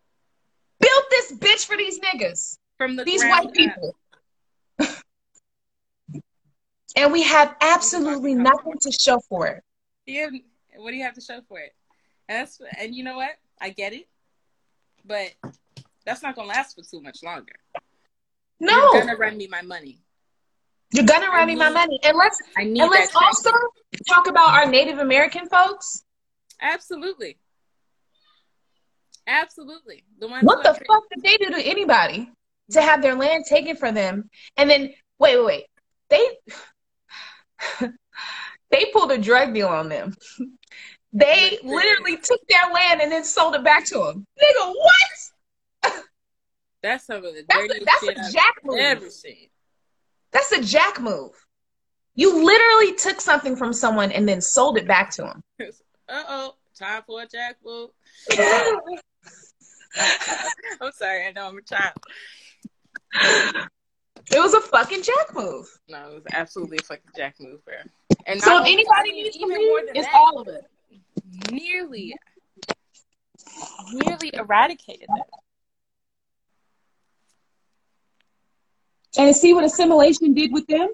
[0.80, 2.58] Built this bitch for these niggas.
[2.78, 3.54] from the these white up.
[3.54, 3.96] people.
[6.96, 9.62] and we have absolutely nothing to show for it.
[10.06, 10.40] You,
[10.78, 11.76] what do you have to show for it?
[12.30, 13.32] And that's and you know what?
[13.60, 14.08] I get it,
[15.04, 15.34] but
[16.06, 17.54] that's not gonna last for too much longer.
[18.60, 20.00] No, You're gonna run me my money.
[20.92, 22.00] you're gonna run me my money.
[22.04, 23.24] And let's I need and let's that.
[23.24, 23.52] also
[24.08, 26.04] talk about our Native American folks.
[26.62, 27.38] Absolutely,
[29.28, 30.04] absolutely.
[30.20, 32.30] The ones What the fuck did they do to anybody
[32.72, 34.30] to have their land taken from them?
[34.58, 35.66] And then wait, wait, wait.
[36.10, 36.38] They
[38.72, 40.16] they pulled a drug deal on them.
[41.12, 44.26] They literally took their land and then sold it back to them.
[44.38, 45.10] Nigga, what?
[46.82, 48.80] That's some of the That's dirtiest a, that's shit a I've jack move.
[48.80, 49.48] ever seen.
[50.32, 51.32] That's a jack move.
[52.16, 55.42] You literally took something from someone and then sold it back to them.
[56.12, 57.92] Uh oh, time for a jack move.
[60.82, 61.94] I'm sorry, I know I'm a child.
[64.32, 65.68] It was a fucking jack move.
[65.88, 67.76] No, it was absolutely a fucking jack move, bro.
[68.26, 70.66] And So if anybody needs to even leave, more than it's that, all of it.
[71.52, 72.16] nearly,
[73.94, 75.28] nearly eradicated that.
[79.18, 80.90] And see what assimilation did with them?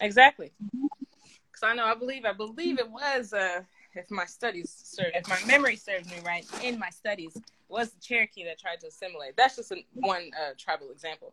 [0.00, 0.52] Exactly.
[0.72, 3.62] Because I know, I believe, I believe it was, uh,
[3.94, 7.36] if my studies serve, if my memory serves me right, in my studies,
[7.68, 9.36] was the Cherokee that tried to assimilate.
[9.36, 11.32] That's just one uh, tribal example.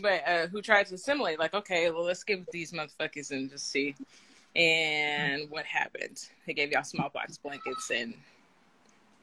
[0.00, 1.38] But uh, who tried to assimilate?
[1.38, 3.94] Like, okay, well, let's give these motherfuckers and just see.
[4.54, 6.26] And what happened?
[6.46, 8.14] They gave y'all smallpox blankets, and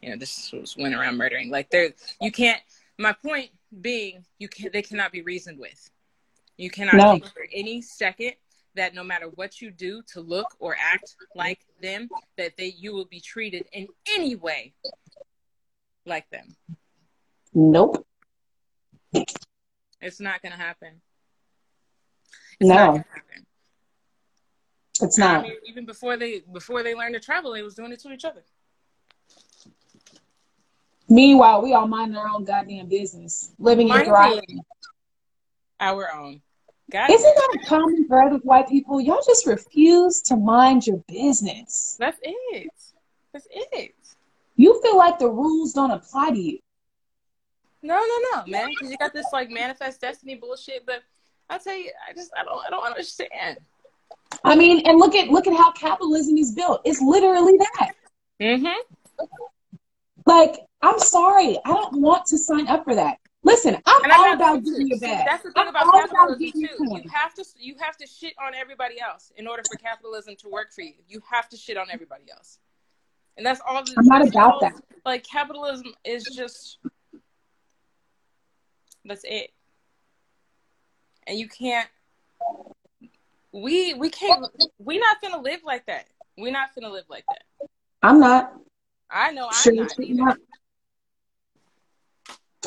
[0.01, 1.49] you know, this was went around murdering.
[1.49, 2.61] Like, there, you can't.
[2.97, 5.89] My point being, you can they cannot be reasoned with.
[6.57, 7.11] You cannot No.
[7.11, 8.33] think for any second
[8.75, 12.93] that no matter what you do to look or act like them, that they you
[12.93, 14.73] will be treated in any way
[16.05, 16.55] like them.
[17.53, 18.05] Nope.
[20.01, 21.01] It's not gonna happen.
[22.59, 22.75] It's No.
[22.75, 23.45] not gonna happen.
[25.01, 25.43] It's I not.
[25.43, 28.23] mean, even before they before they learned to travel, they was doing it to each
[28.25, 28.43] other.
[31.07, 34.61] Meanwhile, we all mind our own goddamn business, living and thriving.
[35.79, 36.41] Our own.
[36.91, 39.01] God, Isn't that a common thread with white people?
[39.01, 41.95] Y'all just refuse to mind your business.
[41.99, 42.69] that's it.
[43.33, 43.95] That's it.
[44.55, 46.59] You feel like the rules don't apply to you.
[47.81, 48.69] No, no, no, man.
[48.69, 50.85] Because you got this like manifest destiny bullshit.
[50.85, 51.03] But
[51.49, 53.59] I'll tell you, I just I don't I don't understand.
[54.43, 56.81] I mean, and look at look at how capitalism is built.
[56.85, 57.91] It's literally that.
[58.41, 59.25] Mm-hmm.
[60.25, 63.17] Like, I'm sorry, I don't want to sign up for that.
[63.43, 65.25] Listen, I'm And all not about getting your bag.
[65.27, 66.49] That's the thing I'm about all about too.
[66.51, 70.49] You have to you have to shit on everybody else in order for capitalism to
[70.49, 70.93] work for you.
[71.07, 72.57] You have to shit on everybody else,
[73.37, 73.83] and that's all.
[73.83, 74.73] The, I'm not about that.
[75.05, 76.79] Like capitalism is just
[79.05, 79.51] that's it,
[81.27, 81.87] and you can't.
[83.51, 84.43] We we can't.
[84.79, 86.07] We're not gonna live like that.
[86.35, 87.67] We're not gonna live like that.
[88.01, 88.53] I'm not.
[89.09, 90.37] I know I'm not either.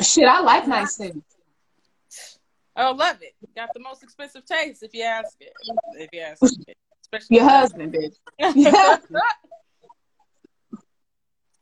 [0.02, 1.22] Shit, I like nice things.
[2.76, 3.34] Oh, love it.
[3.56, 5.52] Got the most expensive taste, if you ask it.
[5.96, 6.76] If you ask it.
[7.02, 8.14] Especially Your husband, bitch.
[8.38, 8.52] Yeah.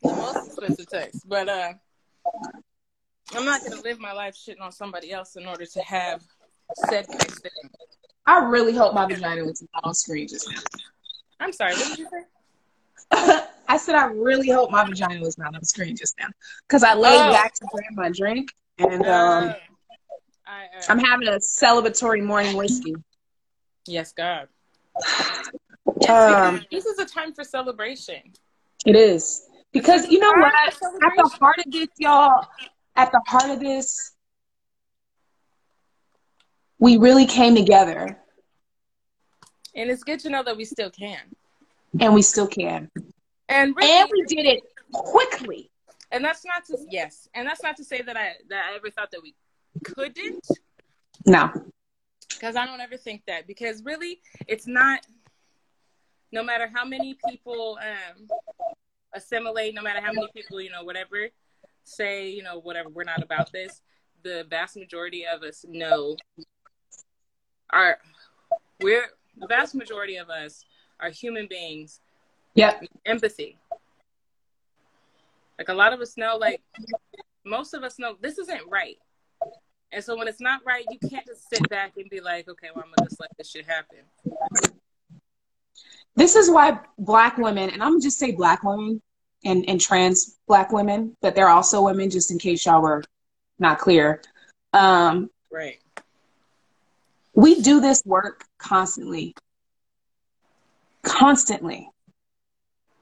[0.03, 1.27] the most expensive taste.
[1.27, 1.73] But uh,
[3.35, 6.23] I'm not gonna live my life shitting on somebody else in order to have
[6.89, 7.71] said nice thing.
[8.27, 10.61] I really hope my vagina was not on screen just now.
[11.41, 11.75] I'm sorry.
[11.75, 13.41] What did you say?
[13.69, 16.29] I said I really hope my vagina was not on the screen just now
[16.69, 17.33] because I laid Oh.
[17.33, 19.55] back to grab my drink and um, Uh,
[20.47, 22.95] I, uh, I'm having a celebratory morning whiskey.
[23.87, 24.49] yes, God.
[26.09, 28.21] Um, this is a time for celebration.
[28.85, 30.53] it is because you know what?
[30.55, 32.47] At the heart of this, y'all.
[32.95, 34.13] At the heart of this,
[36.79, 38.19] we really came together,
[39.75, 41.19] And it's good to know that we still can.
[42.01, 42.89] and we still can,
[43.49, 45.71] And really, and we did it quickly.
[46.11, 48.91] and that's not to yes, and that's not to say that I that I ever
[48.91, 49.35] thought that we
[49.85, 50.47] couldn't,
[51.27, 51.51] No,
[52.31, 53.47] because I don't ever think that.
[53.47, 55.01] Because really, it's not.
[56.33, 58.27] No matter how many people um,
[59.15, 61.29] assimilate, no matter how many people you know, whatever,
[61.85, 63.81] say you know whatever, we're not about this.
[64.23, 66.17] The vast majority of us know
[67.71, 67.99] are
[68.81, 69.07] we're
[69.39, 70.65] the vast majority of us
[71.01, 72.01] are human beings
[72.57, 73.57] yep, empathy.
[75.59, 76.61] Like a lot of us know, like
[77.45, 78.99] most of us know this isn't right.
[79.93, 82.69] And so when it's not right, you can't just sit back and be like, okay,
[82.75, 83.99] well, I'm gonna just let this shit happen.
[86.17, 89.01] this is why black women, and I'm gonna just say black women
[89.45, 93.05] and, and trans black women, but they're also women, just in case y'all were
[93.59, 94.21] not clear.
[94.73, 95.79] Um, Right.
[97.35, 99.35] we do this work constantly.
[101.03, 101.89] Constantly.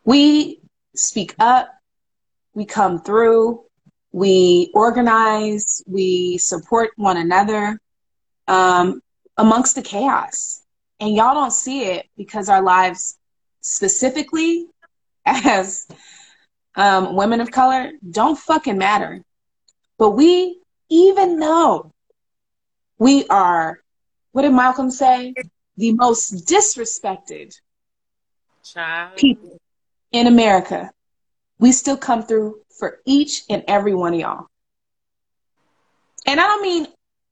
[0.04, 0.60] We
[0.94, 1.70] speak up,
[2.52, 3.64] we come through,
[4.12, 7.80] we organize, we support one another
[8.46, 9.00] um,
[9.36, 10.62] amongst the chaos.
[11.00, 13.18] And y'all don't see it because our lives,
[13.60, 14.66] specifically
[15.26, 15.88] as
[16.76, 19.22] um, women of color, don't fucking matter.
[19.98, 21.92] But we, even though
[22.98, 23.80] we are,
[24.32, 25.34] what did Malcolm say?
[25.76, 27.54] The most disrespected
[28.62, 29.16] Child.
[29.16, 29.60] people
[30.14, 30.90] in America.
[31.58, 34.46] We still come through for each and every one of y'all.
[36.24, 36.86] And I don't mean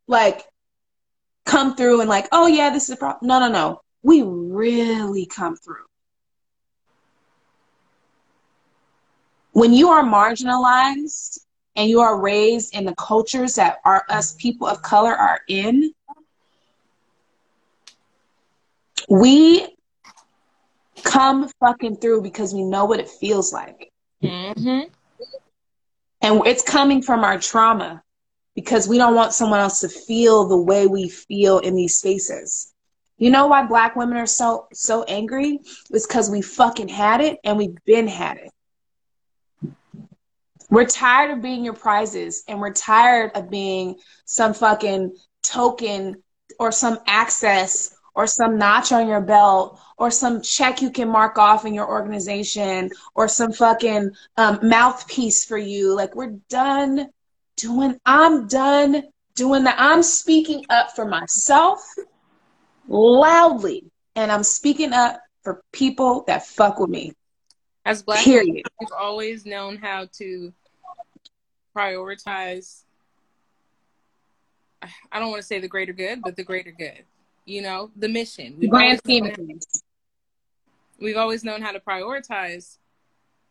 [0.08, 0.44] like
[1.46, 3.28] come through and like, oh yeah, this is a problem.
[3.28, 3.80] No, no, no.
[4.02, 5.86] We really come through.
[9.52, 11.38] When you are marginalized
[11.76, 15.92] and you are raised in the cultures that are us people of color are in,
[19.08, 19.68] we
[21.04, 23.90] come fucking through because we know what it feels like.
[24.22, 24.92] Mm-hmm.
[26.22, 28.02] And it's coming from our trauma
[28.54, 32.72] because we don't want someone else to feel the way we feel in these spaces.
[33.18, 35.60] You know why black women are so so angry?
[35.90, 38.50] It's because we fucking had it and we've been had it.
[40.70, 46.22] We're tired of being your prizes and we're tired of being some fucking token
[46.58, 51.38] or some access or some notch on your belt or some check you can mark
[51.38, 55.94] off in your organization or some fucking um, mouthpiece for you.
[55.94, 57.08] Like we're done
[57.56, 59.04] doing, I'm done
[59.34, 59.76] doing that.
[59.78, 61.80] I'm speaking up for myself
[62.88, 63.84] loudly
[64.16, 67.12] and I'm speaking up for people that fuck with me.
[67.84, 68.64] As black Period.
[68.80, 70.52] we've always known how to
[71.76, 72.84] prioritize
[75.10, 77.04] I don't want to say the greater good, but the greater good.
[77.44, 78.56] You know, the mission.
[78.58, 79.82] We've Grand always scheme known- of things.
[81.00, 82.78] we've always known how to prioritize.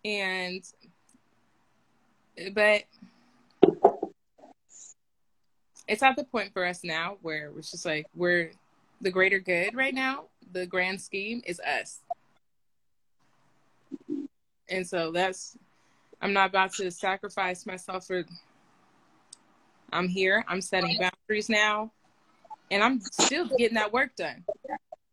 [0.06, 0.64] And
[2.54, 2.84] but
[5.88, 8.52] it's at the point for us now where it's just like we're
[9.02, 10.26] the greater good right now.
[10.54, 12.00] The grand scheme is us.
[14.70, 15.58] And so that's
[16.22, 18.24] i'm not about to sacrifice myself for
[19.92, 20.46] i'm here.
[20.48, 21.92] I'm setting boundaries now
[22.72, 24.44] and i'm still getting that work done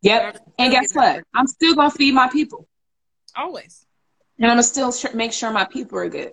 [0.01, 0.37] Yep.
[0.57, 1.23] And guess what?
[1.35, 2.67] I'm still gonna feed my people,
[3.35, 3.85] always
[4.37, 6.31] and I'm gonna still sh- make sure my people are good,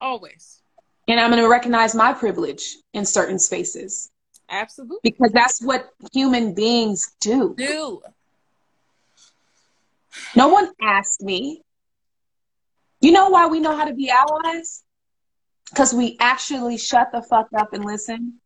[0.00, 0.62] always
[1.06, 4.10] and I'm gonna recognize my privilege in certain spaces
[4.48, 7.54] absolutely because that's what human beings do.
[7.58, 8.00] do
[10.34, 11.60] No one asked me.
[13.00, 14.82] You know why we know how to be allies?
[15.68, 18.40] Because we actually shut the fuck up and listen.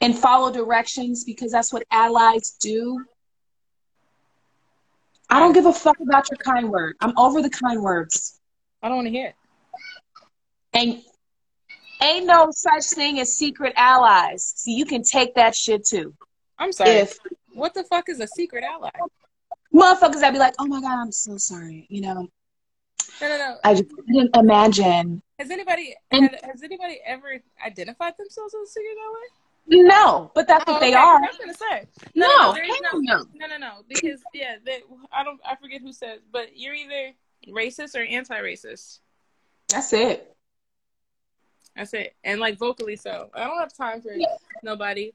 [0.00, 3.04] And follow directions because that's what allies do.
[5.30, 6.96] I don't give a fuck about your kind word.
[7.00, 8.40] I'm over the kind words.
[8.82, 9.34] i don't want to hear it
[10.74, 11.02] And
[12.02, 14.52] ain't no such thing as secret allies.
[14.56, 16.14] So you can take that shit too.
[16.58, 17.18] i'm sorry If
[17.52, 18.90] what the fuck is a secret ally
[19.74, 21.86] motherfuckers that be like, oh my God, I'm so sorry.
[21.88, 22.28] You know,
[23.20, 25.22] no no no I just didn't imagine.
[25.38, 29.26] has anybody And- had, has anybody ever identified themselves as a secret ally
[29.66, 30.96] No, but that's what Oh, they okay.
[30.96, 31.16] are.
[31.16, 33.24] I was gonna say No, no, no, there is hell no, no.
[33.34, 37.12] no, no, no, because yeah, they, I don't, I forget who said, but you're either
[37.48, 39.00] racist or anti-racist.
[39.68, 40.30] That's it.
[41.74, 43.30] That's it, and like vocally so.
[43.34, 44.12] I don't have time for
[44.62, 45.12] nobody.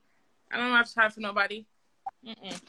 [0.51, 1.65] I don't have time for nobody.
[2.27, 2.59] Mm-mm.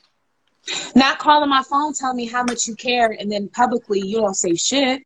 [0.95, 4.35] Not calling my phone, telling me how much you care, and then publicly you don't
[4.35, 5.03] say shit.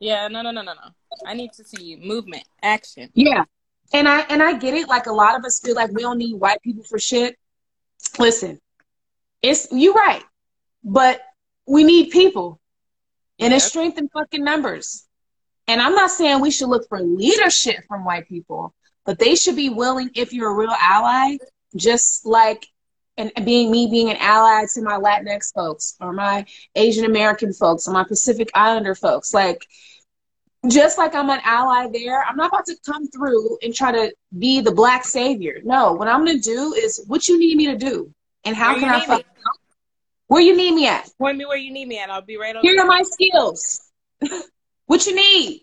[0.00, 0.90] Yeah, no, no, no, no, no.
[1.26, 3.08] I need to see movement, action.
[3.14, 3.44] Yeah.
[3.92, 4.88] And I and I get it.
[4.88, 7.36] Like a lot of us feel like we don't need white people for shit.
[8.18, 8.60] Listen,
[9.42, 10.22] it's you're right,
[10.84, 11.20] but
[11.66, 12.60] we need people,
[13.38, 15.06] and it's strength in fucking numbers.
[15.66, 18.74] And I'm not saying we should look for leadership from white people,
[19.04, 21.36] but they should be willing, if you're a real ally,
[21.76, 22.66] just like
[23.18, 27.88] and being me being an ally to my Latinx folks or my Asian American folks
[27.88, 29.66] or my Pacific Islander folks, like
[30.70, 34.12] just like I'm an ally there, I'm not about to come through and try to
[34.38, 35.60] be the black savior.
[35.64, 38.12] No, what I'm gonna do is what you need me to do,
[38.44, 39.24] and how Where can I fuck
[40.28, 41.08] where you need me at?
[41.18, 42.10] Point me where you need me at.
[42.10, 42.62] I'll be right over.
[42.62, 43.90] Here are my skills.
[44.86, 45.62] what you need?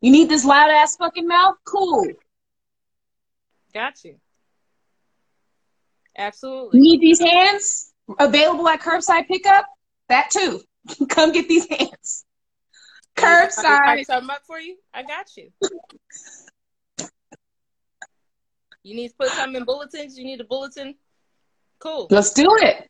[0.00, 1.54] You need this loud ass fucking mouth?
[1.64, 2.06] Cool.
[3.72, 4.16] Got you.
[6.16, 6.80] Absolutely.
[6.80, 9.66] You need these hands available at curbside pickup?
[10.08, 10.60] That too.
[11.08, 12.24] Come get these hands.
[13.18, 14.04] Curbside.
[14.04, 14.76] something up for you.
[14.94, 15.50] I got you.
[18.82, 20.18] You need to put something in bulletins.
[20.18, 20.94] You need a bulletin.
[21.78, 22.08] Cool.
[22.10, 22.88] Let's do it.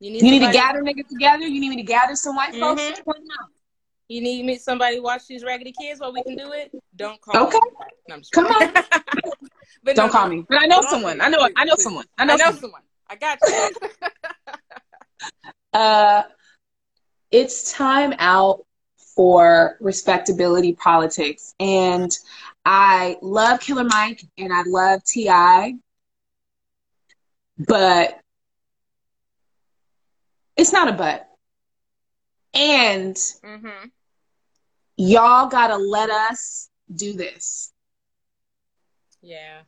[0.00, 1.44] You need, You need to gather niggas together.
[1.44, 2.82] You need me to gather some white folks.
[2.82, 3.00] Mhm.
[3.04, 3.14] Why?
[4.08, 6.70] You need me somebody watch these raggedy kids while we can do it.
[6.94, 7.58] Don't call Okay.
[7.64, 7.70] me.
[8.08, 8.74] No, Come on.
[9.82, 10.44] but Don't no, call me.
[10.48, 11.20] But I know someone.
[11.20, 11.48] I know.
[11.56, 12.04] I know someone.
[12.18, 12.60] I I know know someone.
[12.60, 12.82] someone.
[13.08, 13.52] I got you.
[15.72, 16.22] Uh,
[17.32, 18.64] it's time out
[19.16, 22.10] for respectability politics, and
[22.64, 25.74] I love Killer Mike and I love T.I.,
[27.58, 28.20] but
[30.56, 31.28] it's not a but.
[32.54, 33.88] And hmm
[34.96, 37.72] y'all gotta let us do this.
[39.22, 39.62] Yeah.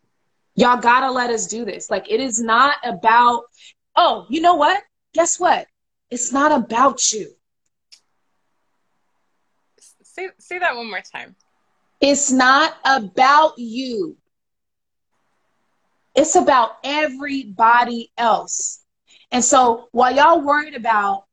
[0.55, 1.91] Y'all gotta let us do this.
[1.91, 3.45] Like, it is not about,
[3.97, 4.83] oh, you know what?
[5.15, 5.67] Guess what?
[6.11, 7.36] It's not about you.
[10.17, 11.37] Say say that one more time.
[12.01, 14.17] It's not about you.
[16.15, 18.83] It's about everybody else.
[19.31, 21.25] And so while y'all worried about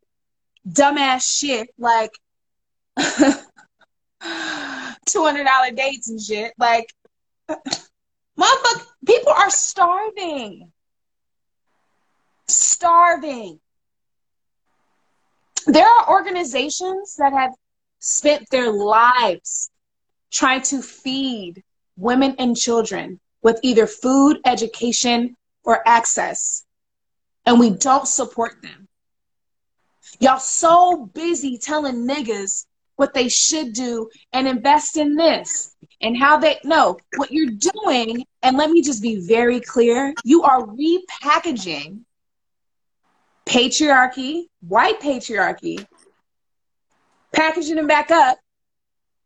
[0.67, 2.11] dumbass shit like
[2.97, 3.45] $200
[5.75, 6.93] dates and shit, like,
[7.49, 10.73] motherfucker, people are starving.
[12.49, 13.61] Starving.
[15.67, 17.53] There are organizations that have
[18.03, 19.69] spent their lives
[20.29, 21.63] trying to feed
[21.95, 26.65] women and children with either food, education, or access.
[27.45, 28.89] And we don't support them.
[30.19, 32.65] Y'all so busy telling niggas
[32.97, 38.25] what they should do and invest in this and how they know what you're doing.
[38.41, 42.01] And let me just be very clear you are repackaging
[43.45, 45.85] patriarchy, white patriarchy,
[47.33, 48.37] packaging them back up,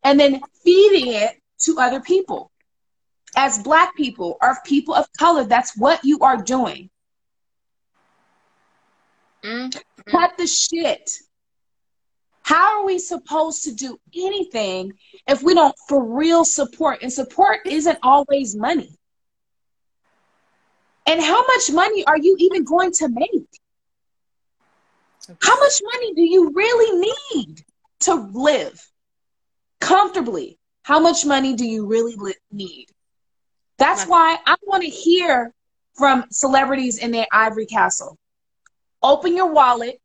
[0.03, 2.51] and then feeding it to other people.
[3.35, 6.89] As Black people or people of color, that's what you are doing.
[9.43, 9.79] Mm-hmm.
[10.09, 11.11] Cut the shit.
[12.41, 14.93] How are we supposed to do anything
[15.27, 16.99] if we don't for real support?
[17.01, 18.97] And support isn't always money.
[21.05, 23.49] And how much money are you even going to make?
[25.41, 26.99] How much money do you really
[27.35, 27.65] need
[28.01, 28.85] to live
[29.79, 30.57] comfortably?
[30.83, 32.87] How much money do you really li- need?
[33.77, 35.53] That's why I want to hear
[35.93, 38.17] from celebrities in their ivory castle.
[39.03, 39.99] Open your wallet,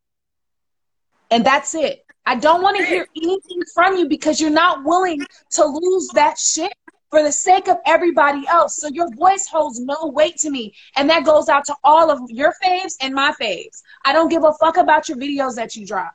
[1.31, 2.05] and that's it.
[2.25, 6.37] I don't want to hear anything from you because you're not willing to lose that
[6.37, 6.73] shit
[7.09, 8.77] for the sake of everybody else.
[8.77, 10.73] So your voice holds no weight to me.
[10.95, 13.81] And that goes out to all of your faves and my faves.
[14.05, 16.13] I don't give a fuck about your videos that you drop.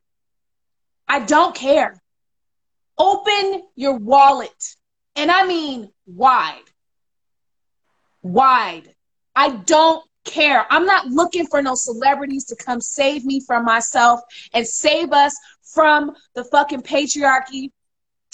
[1.08, 2.00] I don't care.
[2.98, 4.76] Open your wallet.
[5.16, 6.62] And I mean wide.
[8.22, 8.94] Wide.
[9.34, 10.66] I don't care.
[10.70, 14.20] I'm not looking for no celebrities to come save me from myself
[14.52, 17.70] and save us from the fucking patriarchy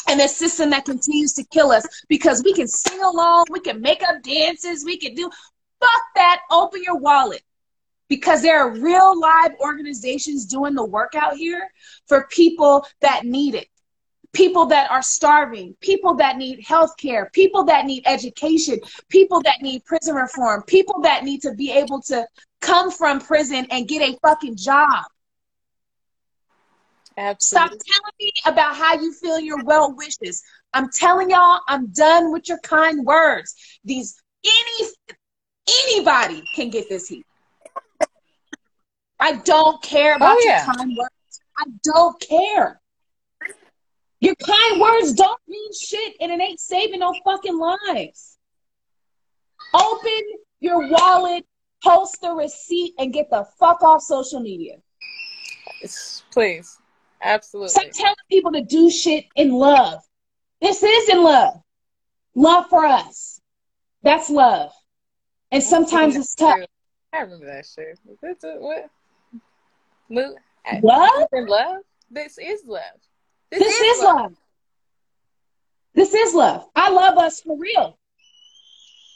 [0.08, 3.80] and the system that continues to kill us because we can sing along, we can
[3.80, 5.30] make up dances, we can do
[5.80, 6.40] fuck that.
[6.50, 7.42] Open your wallet
[8.08, 11.68] because there are real live organizations doing the work out here
[12.06, 13.68] for people that need it.
[14.32, 19.62] People that are starving, people that need health care, people that need education, people that
[19.62, 22.26] need prison reform, people that need to be able to
[22.60, 25.04] come from prison and get a fucking job.
[27.16, 27.78] Absolutely.
[27.78, 30.42] Stop telling me about how you feel your well wishes.
[30.72, 33.54] I'm telling y'all, I'm done with your kind words.
[33.84, 34.90] These any
[35.86, 37.24] anybody can get this heat.
[39.24, 40.66] I don't care about oh, yeah.
[40.66, 41.40] your kind words.
[41.56, 42.78] I don't care.
[44.20, 48.36] Your kind words don't mean shit and it ain't saving no fucking lives.
[49.72, 50.20] Open
[50.60, 51.46] your wallet,
[51.82, 54.74] post the receipt, and get the fuck off social media.
[56.30, 56.78] Please.
[57.22, 57.70] Absolutely.
[57.70, 60.02] Stop telling people to do shit in love.
[60.60, 61.62] This is in love.
[62.34, 63.40] Love for us.
[64.02, 64.70] That's love.
[65.50, 66.58] And sometimes it's tough.
[67.14, 67.98] I remember that shit.
[68.20, 68.44] That's
[70.10, 70.34] a, what?
[70.82, 71.28] Love?
[71.32, 71.48] Love?
[71.48, 71.76] love?
[72.10, 72.82] This is love.
[73.50, 74.16] This, this is, is love.
[74.16, 74.32] love.
[75.94, 76.66] This is love.
[76.74, 77.98] I love us for real.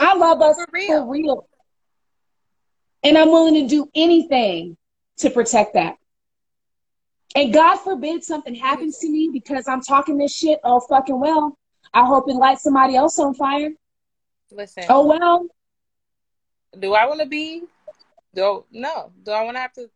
[0.00, 0.88] I love us for real.
[0.88, 1.48] for real.
[3.02, 4.76] And I'm willing to do anything
[5.18, 5.96] to protect that.
[7.34, 10.60] And God forbid something happens to me because I'm talking this shit.
[10.64, 11.56] Oh, fucking well.
[11.92, 13.70] I hope it lights somebody else on fire.
[14.50, 14.84] Listen.
[14.88, 15.46] Oh, well.
[16.78, 17.62] Do I want to be?
[18.34, 19.12] Do no.
[19.24, 19.88] Do I want to have to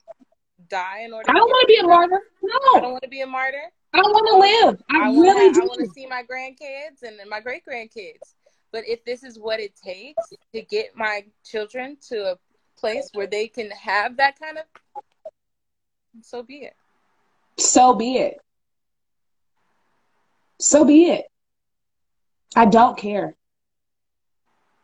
[0.73, 1.31] die in order?
[1.31, 2.20] I don't want to be a martyr.
[2.43, 2.59] No.
[2.75, 3.70] I don't want to be a martyr.
[3.95, 4.83] I don't want to live.
[4.91, 5.62] I, I really wanna, do.
[5.62, 8.35] I want to see my grandkids and my great grandkids.
[8.73, 12.37] But if this is what it takes to get my children to a
[12.79, 14.64] place where they can have that kind of,
[16.23, 16.75] so be it.
[17.59, 18.39] So be it.
[20.59, 21.27] So be it.
[22.57, 23.37] I don't care.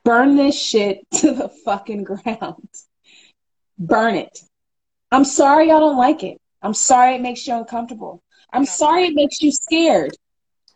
[0.04, 2.68] Burn this shit to the fucking ground.
[3.78, 4.38] Burn it.
[5.10, 6.38] I'm sorry I don't like it.
[6.62, 8.22] I'm sorry it makes you uncomfortable.
[8.52, 10.12] I'm sorry it makes you scared.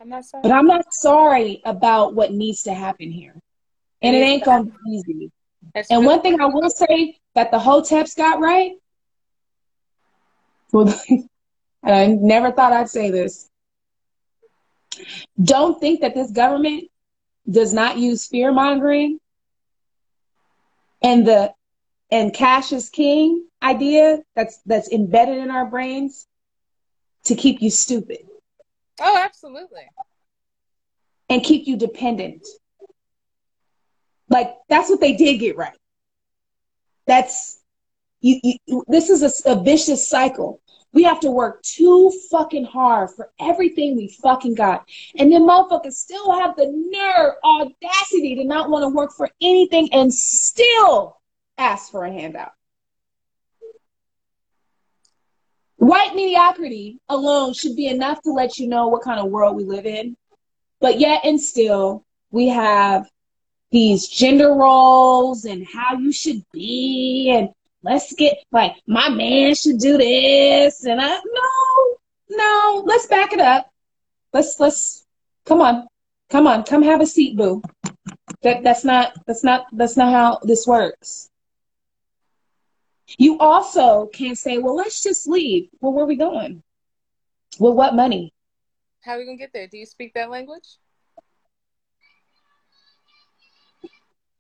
[0.00, 0.42] I'm not sorry.
[0.42, 3.34] But I'm not sorry about what needs to happen here.
[4.02, 5.30] And it ain't gonna be easy.
[5.90, 8.72] and one thing I will say that the Hoteps got right.
[10.72, 11.28] Well, and
[11.84, 13.48] I never thought I'd say this.
[15.42, 16.84] Don't think that this government
[17.50, 19.18] does not use fear mongering
[21.02, 21.52] and the
[22.12, 26.28] and cash is king idea that's that's embedded in our brains
[27.24, 28.20] to keep you stupid.
[29.00, 29.90] Oh, absolutely.
[31.30, 32.46] And keep you dependent.
[34.28, 35.76] Like that's what they did get right.
[37.06, 37.58] That's
[38.20, 40.60] You, you, this is a, a vicious cycle.
[40.92, 44.88] We have to work too fucking hard for everything we fucking got.
[45.18, 49.88] And then motherfuckers still have the nerve, audacity to not want to work for anything
[49.92, 51.16] and still
[51.58, 52.52] ask for a handout.
[55.76, 59.64] White mediocrity alone should be enough to let you know what kind of world we
[59.64, 60.16] live in.
[60.80, 63.08] But yet and still, we have
[63.72, 67.48] these gender roles and how you should be and
[67.82, 71.96] let's get like my man should do this and I no
[72.30, 73.70] no let's back it up
[74.32, 75.06] let's let's
[75.46, 75.88] come on
[76.30, 77.62] come on come have a seat boo
[78.42, 81.30] that that's not that's not that's not how this works
[83.18, 86.62] you also can't say well let's just leave well where are we going
[87.58, 88.32] with what money
[89.00, 90.78] how are we gonna get there do you speak that language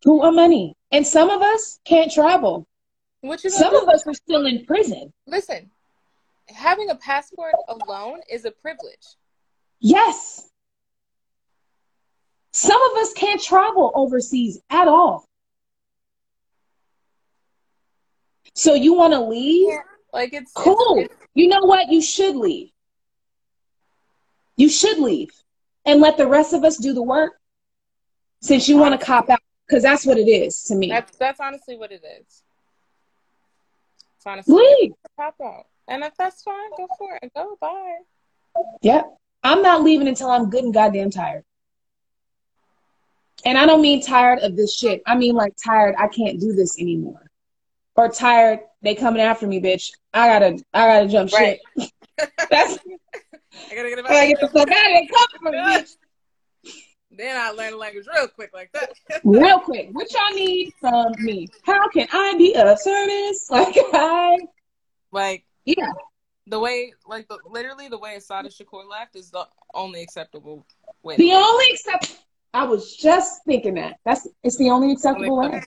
[0.04, 2.66] who what money and some of us can't travel
[3.22, 5.12] what you Some of us are still in prison.
[5.26, 5.70] Listen,
[6.48, 9.16] having a passport alone is a privilege.
[9.78, 10.48] Yes.
[12.52, 15.24] Some of us can't travel overseas at all.
[18.54, 19.68] So you want to leave?
[19.68, 19.78] Yeah.
[20.12, 20.98] Like it's cool.
[20.98, 21.88] It's, it's, you know what?
[21.88, 22.70] You should leave.
[24.56, 25.30] You should leave
[25.84, 27.32] and let the rest of us do the work
[28.40, 30.88] since you want to cop out because that's what it is to me.
[30.88, 32.42] That's that's honestly what it is.
[34.16, 34.92] It's honestly leave.
[35.16, 35.66] Pop out.
[35.88, 37.32] And if that's fine, go for it.
[37.34, 37.98] Go bye.
[38.82, 39.16] Yep.
[39.42, 41.44] I'm not leaving until I'm good and goddamn tired.
[43.44, 45.02] And I don't mean tired of this shit.
[45.06, 47.31] I mean like tired, I can't do this anymore.
[47.94, 49.90] Or tired, they coming after me, bitch.
[50.14, 51.58] I gotta I gotta jump right.
[51.78, 51.92] shit.
[52.50, 52.78] That's
[53.70, 55.06] I gotta get, I gotta get the fuck out of here.
[55.12, 55.96] Come from bitch.
[57.10, 58.90] Then I learn the language real quick like that.
[59.24, 59.90] real quick.
[59.92, 61.48] What y'all need from me?
[61.64, 63.48] How can I be of service?
[63.50, 64.38] Like I
[65.10, 65.92] like yeah.
[66.46, 70.66] The way like the, literally the way Assata Shakur left is the only acceptable
[71.02, 71.16] way.
[71.16, 72.18] The only accept
[72.54, 73.98] I was just thinking that.
[74.04, 75.62] That's it's the only acceptable way.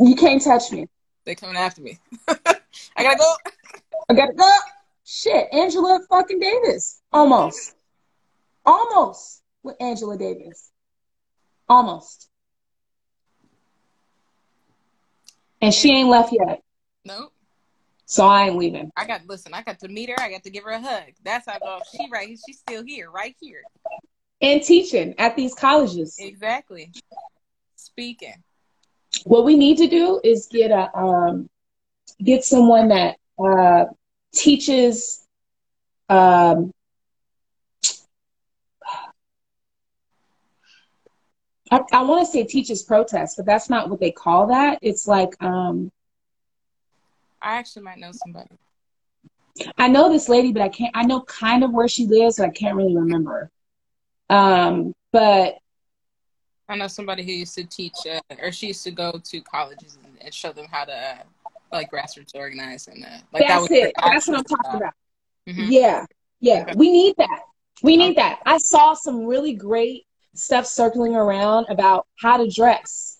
[0.00, 0.86] You can't touch me.
[1.26, 1.98] They coming after me.
[2.28, 3.34] I gotta go.
[4.08, 4.50] I gotta go.
[5.04, 7.02] Shit, Angela fucking Davis.
[7.12, 7.74] Almost.
[8.64, 10.70] Almost with Angela Davis.
[11.68, 12.28] Almost.
[15.60, 16.62] And she ain't left yet.
[17.04, 17.32] Nope.
[18.06, 18.90] So I ain't leaving.
[18.96, 21.12] I got listen, I got to meet her, I got to give her a hug.
[21.22, 22.36] That's how she right here.
[22.46, 23.62] she's still here, right here.
[24.40, 26.16] And teaching at these colleges.
[26.18, 26.90] Exactly.
[27.76, 28.42] Speaking.
[29.24, 31.48] What we need to do is get a um
[32.22, 33.84] get someone that uh
[34.32, 35.26] teaches
[36.08, 36.72] um
[41.70, 44.78] I, I want to say teaches protest, but that's not what they call that.
[44.82, 45.90] It's like um
[47.42, 48.50] I actually might know somebody.
[49.78, 52.46] I know this lady, but I can't I know kind of where she lives, but
[52.46, 53.50] I can't really remember.
[54.28, 55.56] Um, but
[56.70, 59.98] I know somebody who used to teach uh, or she used to go to colleges
[60.04, 61.22] and, and show them how to uh,
[61.72, 63.94] like grassroots organize and uh, like that's that it.
[63.98, 64.94] That's what I'm talking about.
[65.48, 65.66] Mm-hmm.
[65.68, 66.06] Yeah.
[66.40, 66.62] Yeah.
[66.62, 66.74] Okay.
[66.76, 67.40] We need that.
[67.82, 68.22] We need okay.
[68.22, 68.40] that.
[68.46, 73.18] I saw some really great stuff circling around about how to dress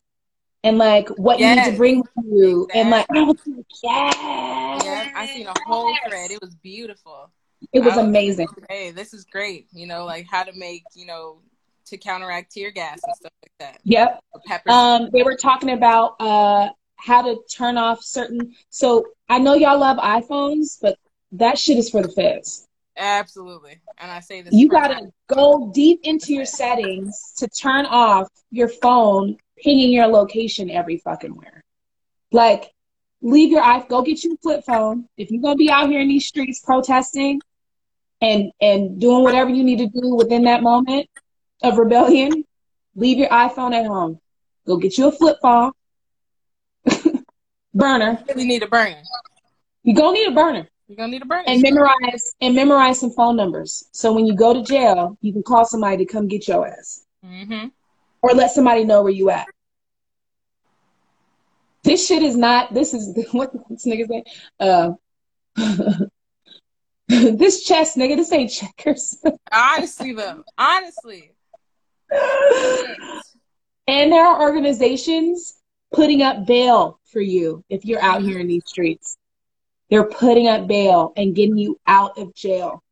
[0.63, 1.57] and like what yes.
[1.57, 2.81] you need to bring with you exactly.
[2.81, 4.85] and like I was like, yes.
[4.85, 6.31] Yeah, I seen a whole thread.
[6.31, 7.31] It was beautiful.
[7.73, 8.49] It was, was amazing.
[8.57, 9.67] Like, hey, this is great.
[9.73, 11.41] You know, like how to make, you know,
[11.87, 13.81] to counteract tear gas and stuff like that.
[13.85, 14.23] Yep.
[14.69, 19.79] Um, they were talking about uh how to turn off certain so I know y'all
[19.79, 20.99] love iPhones, but
[21.33, 22.67] that shit is for the feds.
[22.97, 23.79] Absolutely.
[23.99, 24.53] And I say this.
[24.53, 30.07] You got to go deep into your settings to turn off your phone pinging your
[30.07, 31.63] location every fucking where.
[32.33, 32.73] Like,
[33.23, 35.07] leave your iPhone, go get you a flip phone.
[35.17, 37.41] If you're going to be out here in these streets protesting
[38.21, 41.09] and, and doing whatever you need to do within that moment
[41.63, 42.45] of rebellion,
[42.95, 44.21] leave your iPhone at home.
[44.67, 45.73] Go get you a flip phone.
[47.75, 48.19] burner.
[48.29, 49.03] You really need a burner.
[49.83, 50.69] You're to need a burner.
[50.89, 51.45] You're gonna need a burner.
[51.47, 53.85] And memorize and memorize some phone numbers.
[53.93, 57.05] So when you go to jail, you can call somebody to come get your ass.
[57.25, 57.69] Mm-hmm.
[58.23, 59.47] Or let somebody know where you at.
[61.85, 62.75] This shit is not.
[62.75, 64.25] This is what this nigga say.
[64.59, 64.91] Uh,
[67.09, 68.17] this chess nigga.
[68.17, 69.23] This ain't checkers.
[69.53, 70.43] Honestly, though.
[70.59, 71.33] Honestly.
[73.87, 75.55] And there are organizations
[75.93, 79.17] putting up bail for you if you're out here in these streets.
[79.91, 82.83] They're putting up bail and getting you out of jail.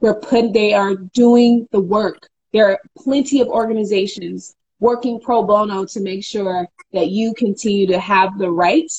[0.00, 2.28] They're put, they are doing the work.
[2.52, 8.00] There are plenty of organizations working pro bono to make sure that you continue to
[8.00, 8.90] have the right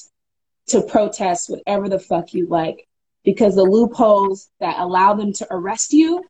[0.68, 2.88] to protest whatever the fuck you like
[3.24, 6.24] because the loopholes that allow them to arrest you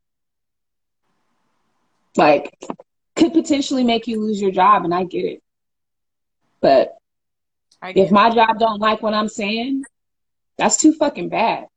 [2.17, 2.53] like
[3.15, 5.43] could potentially make you lose your job and I get it.
[6.61, 6.97] But
[7.81, 9.83] if my job don't like what I'm saying,
[10.57, 11.67] that's too fucking bad.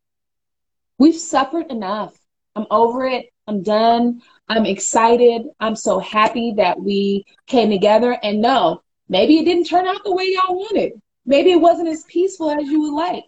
[0.99, 2.15] We've suffered enough.
[2.55, 3.31] I'm over it.
[3.47, 4.23] I'm done.
[4.49, 5.43] I'm excited.
[5.61, 8.19] I'm so happy that we came together.
[8.23, 10.93] And no, maybe it didn't turn out the way y'all wanted.
[11.27, 13.25] Maybe it wasn't as peaceful as you would like.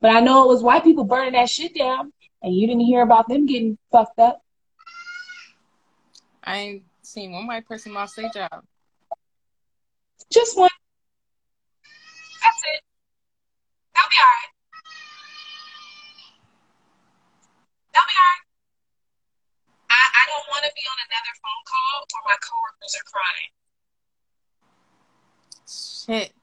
[0.00, 2.12] But I know it was white people burning that shit down,
[2.42, 4.42] and you didn't hear about them getting fucked up.
[6.50, 8.66] I ain't seen one white person lost their job.
[10.34, 10.66] Just one.
[12.42, 12.82] That's it.
[13.94, 14.50] They'll be all right.
[17.94, 18.44] They'll be all right.
[19.94, 23.52] I, I don't want to be on another phone call where my coworkers are crying.
[25.70, 26.34] Shit.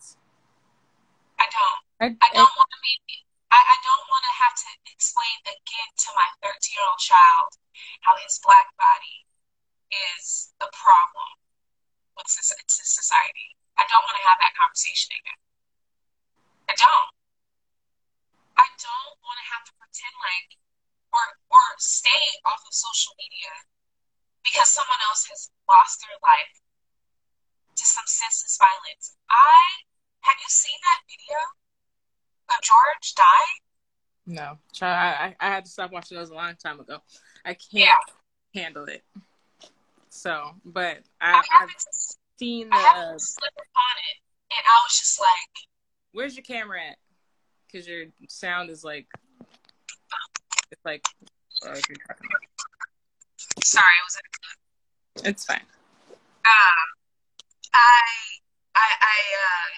[1.35, 1.79] I don't.
[1.99, 2.95] I, I don't want to be.
[3.51, 7.51] I, I don't want to have to explain again to my 13 year old child
[8.07, 9.26] how his black body
[9.91, 11.31] is a problem
[12.17, 13.47] with society.
[13.77, 15.39] I don't want to have that conversation again.
[16.67, 17.09] I don't.
[18.57, 20.57] I don't want to have to pretend like
[21.13, 23.53] or or stay off of social media
[24.43, 26.55] because someone else has lost their life
[27.77, 29.15] to some senseless violence.
[29.29, 29.85] I
[30.25, 31.37] have you seen that video
[32.49, 33.61] of George dying?
[34.27, 36.99] No, I, I had to stop watching those a long time ago.
[37.45, 37.97] I can't yeah.
[38.53, 39.03] handle it.
[40.17, 41.69] So, but I, I have
[42.39, 42.75] seen the.
[42.75, 44.17] I uh, slip upon it,
[44.49, 45.53] and I was just like,
[46.11, 46.97] "Where's your camera at?"
[47.67, 49.05] Because your sound is like,
[50.71, 51.05] it's like.
[51.63, 51.75] Uh,
[53.63, 54.17] Sorry, it was.
[55.23, 55.29] A...
[55.29, 55.61] It's fine.
[56.09, 56.87] Um,
[57.75, 58.01] I,
[58.73, 59.69] I, I, uh,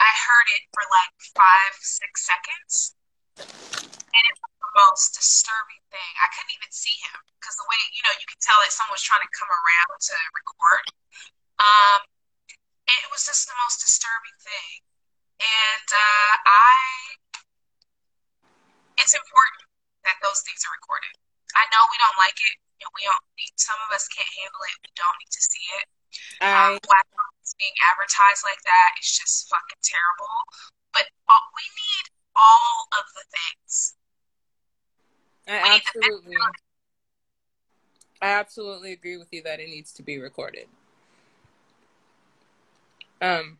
[0.00, 2.96] I heard it for like five, six seconds,
[3.38, 6.12] and it was the most disturbing thing.
[6.18, 8.98] I couldn't even see him because the way you know you could tell that someone
[8.98, 10.84] was trying to come around to record.
[11.58, 12.00] Um,
[12.88, 14.76] it was just the most disturbing thing,
[15.42, 16.74] and uh, I.
[18.98, 19.62] It's important
[20.02, 21.14] that those things are recorded.
[21.54, 23.22] I know we don't like it, and we don't.
[23.54, 24.76] Some of us can't handle it.
[24.82, 25.86] We don't need to see it.
[26.42, 27.06] Um, black
[27.58, 30.38] being advertised like that is just fucking terrible.
[30.94, 32.04] But uh, we need
[32.38, 33.94] all of the things.
[35.48, 36.36] I absolutely.
[38.20, 40.66] I absolutely agree with you that it needs to be recorded.
[43.20, 43.58] Um,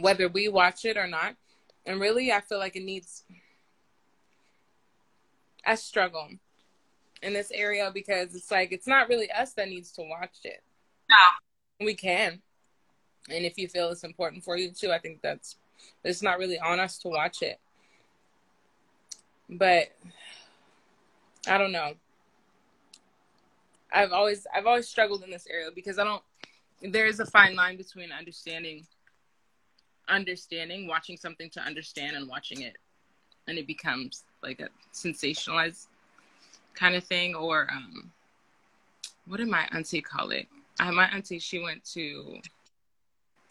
[0.00, 1.36] whether we watch it or not,
[1.86, 3.24] and really, I feel like it needs.
[5.66, 6.28] I struggle
[7.22, 10.62] in this area because it's like it's not really us that needs to watch it.
[11.08, 12.40] No, we can,
[13.30, 15.56] and if you feel it's important for you too, I think that's
[16.02, 17.58] it's not really on us to watch it.
[19.48, 19.88] But
[21.46, 21.94] I don't know.
[23.92, 26.22] I've always I've always struggled in this area because I don't
[26.92, 28.84] there is a fine line between understanding
[30.08, 32.76] understanding watching something to understand and watching it
[33.46, 35.86] and it becomes like a sensationalized
[36.74, 38.10] kind of thing or um
[39.26, 40.46] what did my auntie call it
[40.78, 42.38] I, my auntie she went to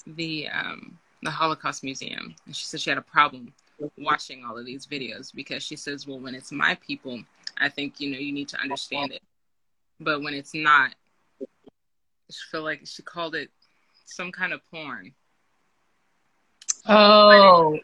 [0.06, 3.54] the um the holocaust museum and she said she had a problem
[3.98, 7.22] watching all of these videos because she says well when it's my people
[7.58, 9.22] i think you know you need to understand it
[10.00, 10.94] but when it's not,
[11.42, 11.46] I
[12.52, 13.50] feel like she called it
[14.06, 15.14] some kind of porn.
[16.88, 17.80] Oh.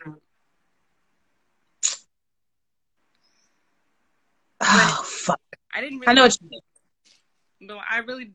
[4.61, 5.39] Oh fuck!
[5.73, 5.99] I didn't.
[5.99, 7.69] Really, I know what you mean.
[7.69, 8.31] But I really,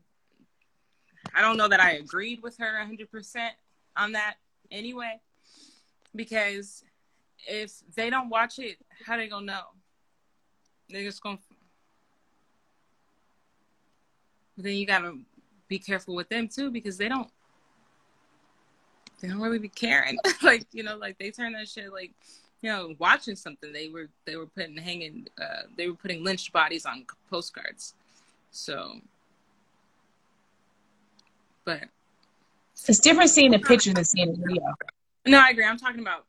[1.35, 3.53] I don't know that I agreed with her hundred percent
[3.95, 4.37] on that
[4.71, 5.19] anyway,
[6.15, 6.83] because
[7.47, 9.63] if they don't watch it, how they gonna know?
[10.89, 11.39] They're just gonna
[14.55, 15.17] but then you gotta
[15.67, 17.29] be careful with them too because they don't
[19.21, 20.17] they don't really be caring.
[20.43, 22.11] like, you know, like they turn that shit like
[22.61, 26.51] you know, watching something they were they were putting hanging uh they were putting lynched
[26.53, 27.93] bodies on postcards.
[28.51, 28.99] So
[31.63, 31.81] but
[32.87, 34.63] it's different seeing a picture than seeing a video.
[35.25, 35.65] No, I agree.
[35.65, 36.25] I'm talking about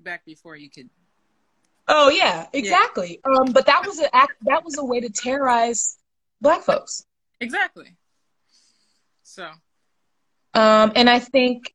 [0.00, 0.88] back before you could
[1.88, 3.20] Oh yeah, exactly.
[3.24, 3.38] Yeah.
[3.38, 4.08] Um, but that was a.
[4.42, 5.98] That was a way to terrorize
[6.40, 7.04] black folks.
[7.40, 7.96] Exactly.
[9.22, 9.48] So.
[10.54, 11.74] Um, and I think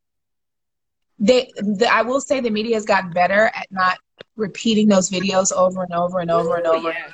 [1.18, 3.98] they, the, I will say the media has gotten better at not
[4.36, 7.12] repeating those videos over and over and over and over, yes.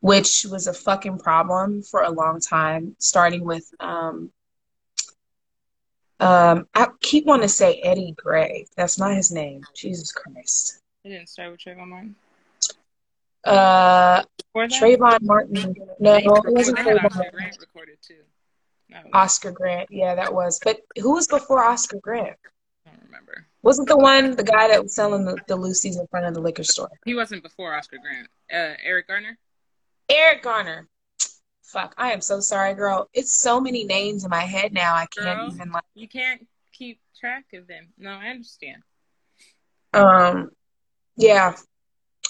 [0.00, 4.30] which was a fucking problem for a long time, starting with um,
[6.22, 8.66] Um, I keep wanting to say Eddie Gray.
[8.76, 9.66] That's not his name.
[9.74, 10.78] Jesus Christ.
[11.04, 12.14] It didn't start with Trayvon Martin.
[13.44, 14.22] Uh,
[14.54, 15.74] Trayvon Martin.
[15.98, 17.32] No, it wasn't Trayvon.
[17.32, 18.14] Grant recorded too.
[18.88, 19.88] Was- Oscar Grant.
[19.90, 20.60] Yeah, that was.
[20.62, 22.36] But who was before Oscar Grant?
[22.86, 23.44] I don't remember.
[23.62, 26.40] Wasn't the one the guy that was selling the, the loosies in front of the
[26.40, 26.90] liquor store?
[27.04, 28.28] He wasn't before Oscar Grant.
[28.52, 29.38] Uh, Eric Garner.
[30.08, 30.86] Eric Garner.
[31.72, 33.08] Fuck, I am so sorry, girl.
[33.14, 34.94] It's so many names in my head now.
[34.94, 35.54] I can't Girl.
[35.54, 35.84] even like.
[35.94, 37.88] You can't keep track of them.
[37.96, 38.82] No, I understand.
[39.94, 40.50] Um,
[41.16, 41.56] yeah.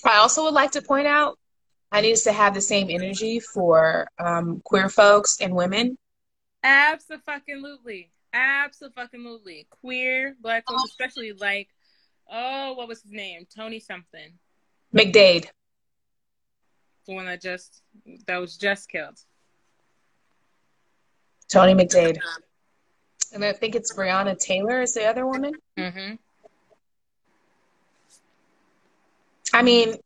[0.04, 1.40] I also would like to point out
[1.90, 5.98] I need us to have the same energy for um, queer folks and women.
[6.62, 8.12] Absolutely.
[8.32, 9.66] Absolutely.
[9.70, 11.68] Queer black folks, especially like,
[12.30, 13.48] oh, what was his name?
[13.52, 14.34] Tony something.
[14.94, 15.48] McDade.
[17.06, 17.82] The one that just
[18.28, 19.18] that was just killed.
[21.52, 22.18] Tony McDade.
[23.34, 25.52] And I think it's Breonna Taylor is the other woman.
[25.78, 26.14] Mm-hmm.
[29.54, 29.96] I mean,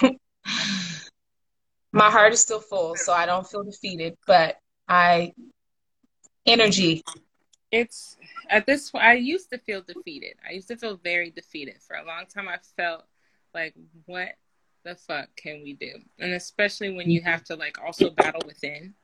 [1.92, 4.56] my heart is still full, so I don't feel defeated, but
[4.88, 5.34] I
[6.46, 7.02] energy.
[7.70, 8.16] It's
[8.48, 10.36] at this I used to feel defeated.
[10.48, 11.82] I used to feel very defeated.
[11.86, 13.04] For a long time I felt
[13.52, 13.74] like
[14.06, 14.30] what
[14.88, 15.92] the fuck can we do?
[16.18, 18.94] And especially when you have to like also battle within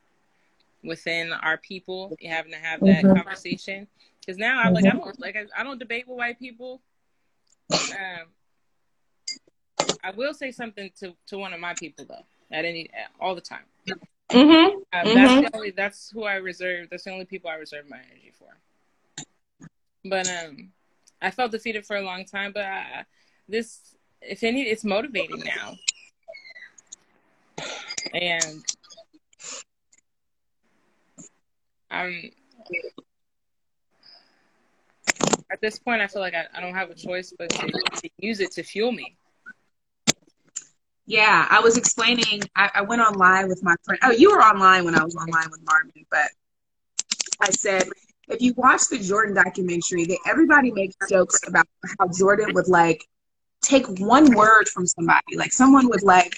[0.83, 3.17] within our people, you having to have that Mhm.
[3.17, 3.87] conversation.
[4.21, 6.83] Because now I like I don't like I, I don't debate with white people.
[7.91, 8.27] Um,
[10.03, 13.41] I will say something to to one of my people though at any all the
[13.41, 13.65] time.
[14.31, 14.77] Mm-hmm.
[14.93, 15.15] Um, Mhm.
[15.15, 16.89] That's the only, that's who I reserve.
[16.91, 18.57] That's the only people I reserve my energy for.
[20.05, 20.73] But um,
[21.21, 22.53] I felt defeated for a long time.
[22.53, 23.05] But I,
[23.49, 23.94] this,
[24.27, 25.77] if any, it's motivating now.
[28.13, 28.63] And
[31.91, 32.31] I'm
[35.51, 36.03] at this point.
[36.03, 38.63] I feel like I, I don't have a choice but to, to use it to
[38.63, 39.17] fuel me.
[41.07, 42.43] Yeah, I was explaining.
[42.57, 44.01] I, I went online with my friend.
[44.03, 46.31] Oh, you were online when I was online with Marvin, but
[47.41, 47.85] I said
[48.29, 51.67] if you watch the Jordan documentary, that everybody makes jokes about
[51.99, 53.07] how Jordan would like
[53.65, 56.37] take one word from somebody, like someone would like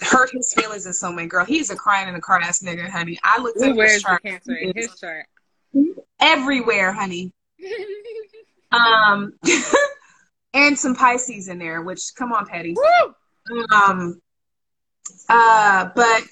[0.00, 1.26] hurt his feelings in some way.
[1.26, 3.18] Girl, he's a crying in the car ass nigga, honey.
[3.22, 5.26] I looked at his chart cancer in his chart?
[6.20, 7.32] everywhere, honey.
[8.72, 9.32] Um,
[10.54, 11.82] and some Pisces in there.
[11.82, 12.76] Which, come on, Petty.
[12.76, 13.64] Woo!
[13.74, 14.20] Um,
[15.28, 16.22] uh, but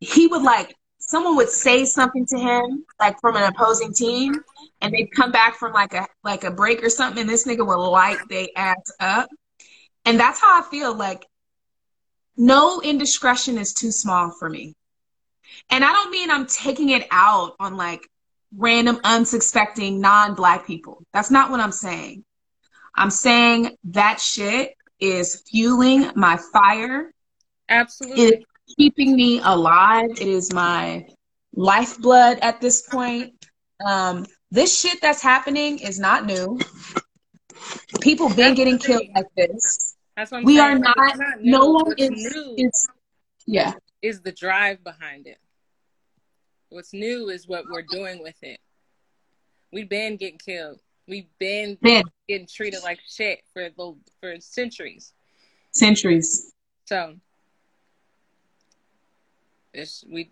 [0.00, 0.74] he would like
[1.12, 4.34] someone would say something to him like from an opposing team,
[4.80, 7.64] and they'd come back from like a like a break or something, and this nigga
[7.64, 9.28] would light they ass up,
[10.06, 10.94] and that's how I feel.
[10.94, 11.26] Like
[12.36, 14.74] no indiscretion is too small for me,
[15.68, 18.08] and I don't mean I'm taking it out on like
[18.56, 21.04] random unsuspecting non-black people.
[21.12, 22.24] That's not what I'm saying.
[22.94, 27.12] I'm saying that shit is fueling my fire.
[27.68, 28.24] Absolutely.
[28.24, 28.44] It
[28.76, 30.10] keeping me alive.
[30.12, 31.06] It is my
[31.54, 33.32] lifeblood at this point.
[33.84, 36.58] Um, this shit that's happening is not new.
[38.00, 39.96] People been getting killed like this.
[40.16, 40.76] That's what I'm We saying.
[40.76, 40.96] are not.
[40.96, 41.42] not.
[41.42, 42.10] No one is.
[42.10, 42.86] new It's
[43.46, 43.72] yeah.
[44.02, 45.38] is the drive behind it.
[46.68, 48.58] What's new is what we're doing with it.
[49.72, 50.80] We've been getting killed.
[51.08, 55.12] We've been Been getting treated like shit for the for centuries.
[55.72, 56.52] centuries.
[56.86, 57.14] So
[59.72, 60.30] it's we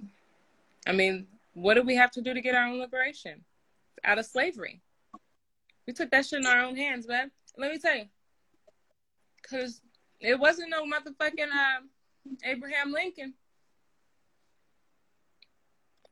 [0.86, 3.44] I mean, what do we have to do to get our own liberation?
[4.04, 4.80] Out of slavery.
[5.86, 7.30] We took that shit in our own hands, man.
[7.58, 8.04] Let me tell you.
[9.48, 9.80] Cause
[10.20, 11.80] it wasn't no motherfucking uh,
[12.44, 13.34] Abraham Lincoln.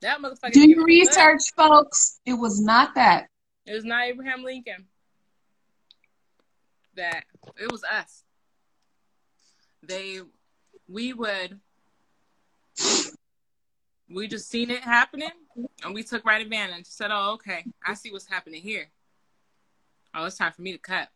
[0.00, 0.52] That motherfucker.
[0.52, 2.20] Do your research, folks.
[2.24, 3.28] It was not that.
[3.66, 4.86] It was not Abraham Lincoln.
[6.96, 7.24] That
[7.56, 8.24] it was us.
[9.82, 10.20] They,
[10.88, 11.60] we would,
[14.10, 15.30] we just seen it happening,
[15.84, 16.86] and we took right advantage.
[16.86, 18.88] Said, "Oh, okay, I see what's happening here.
[20.14, 21.08] Oh, it's time for me to cut."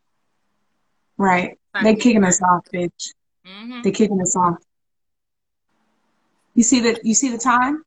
[1.16, 1.58] Right.
[1.82, 3.12] They're kicking us off, bitch.
[3.44, 4.58] hmm They kicking us off.
[6.54, 7.84] You see the you see the time?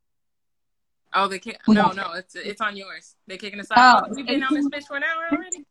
[1.14, 1.58] Oh, they kick.
[1.68, 3.14] No, no, it's it's on yours.
[3.26, 4.08] They're kicking us Oh, off.
[4.14, 5.64] We've been on this bitch for an hour already.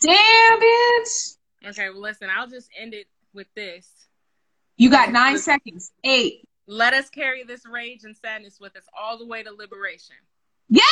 [0.00, 1.36] Damn, bitch.
[1.66, 3.88] Okay, well, listen, I'll just end it with this.
[4.76, 5.92] You got nine seconds.
[6.04, 6.46] Eight.
[6.66, 10.16] Let us carry this rage and sadness with us all the way to liberation.
[10.68, 10.84] Yes!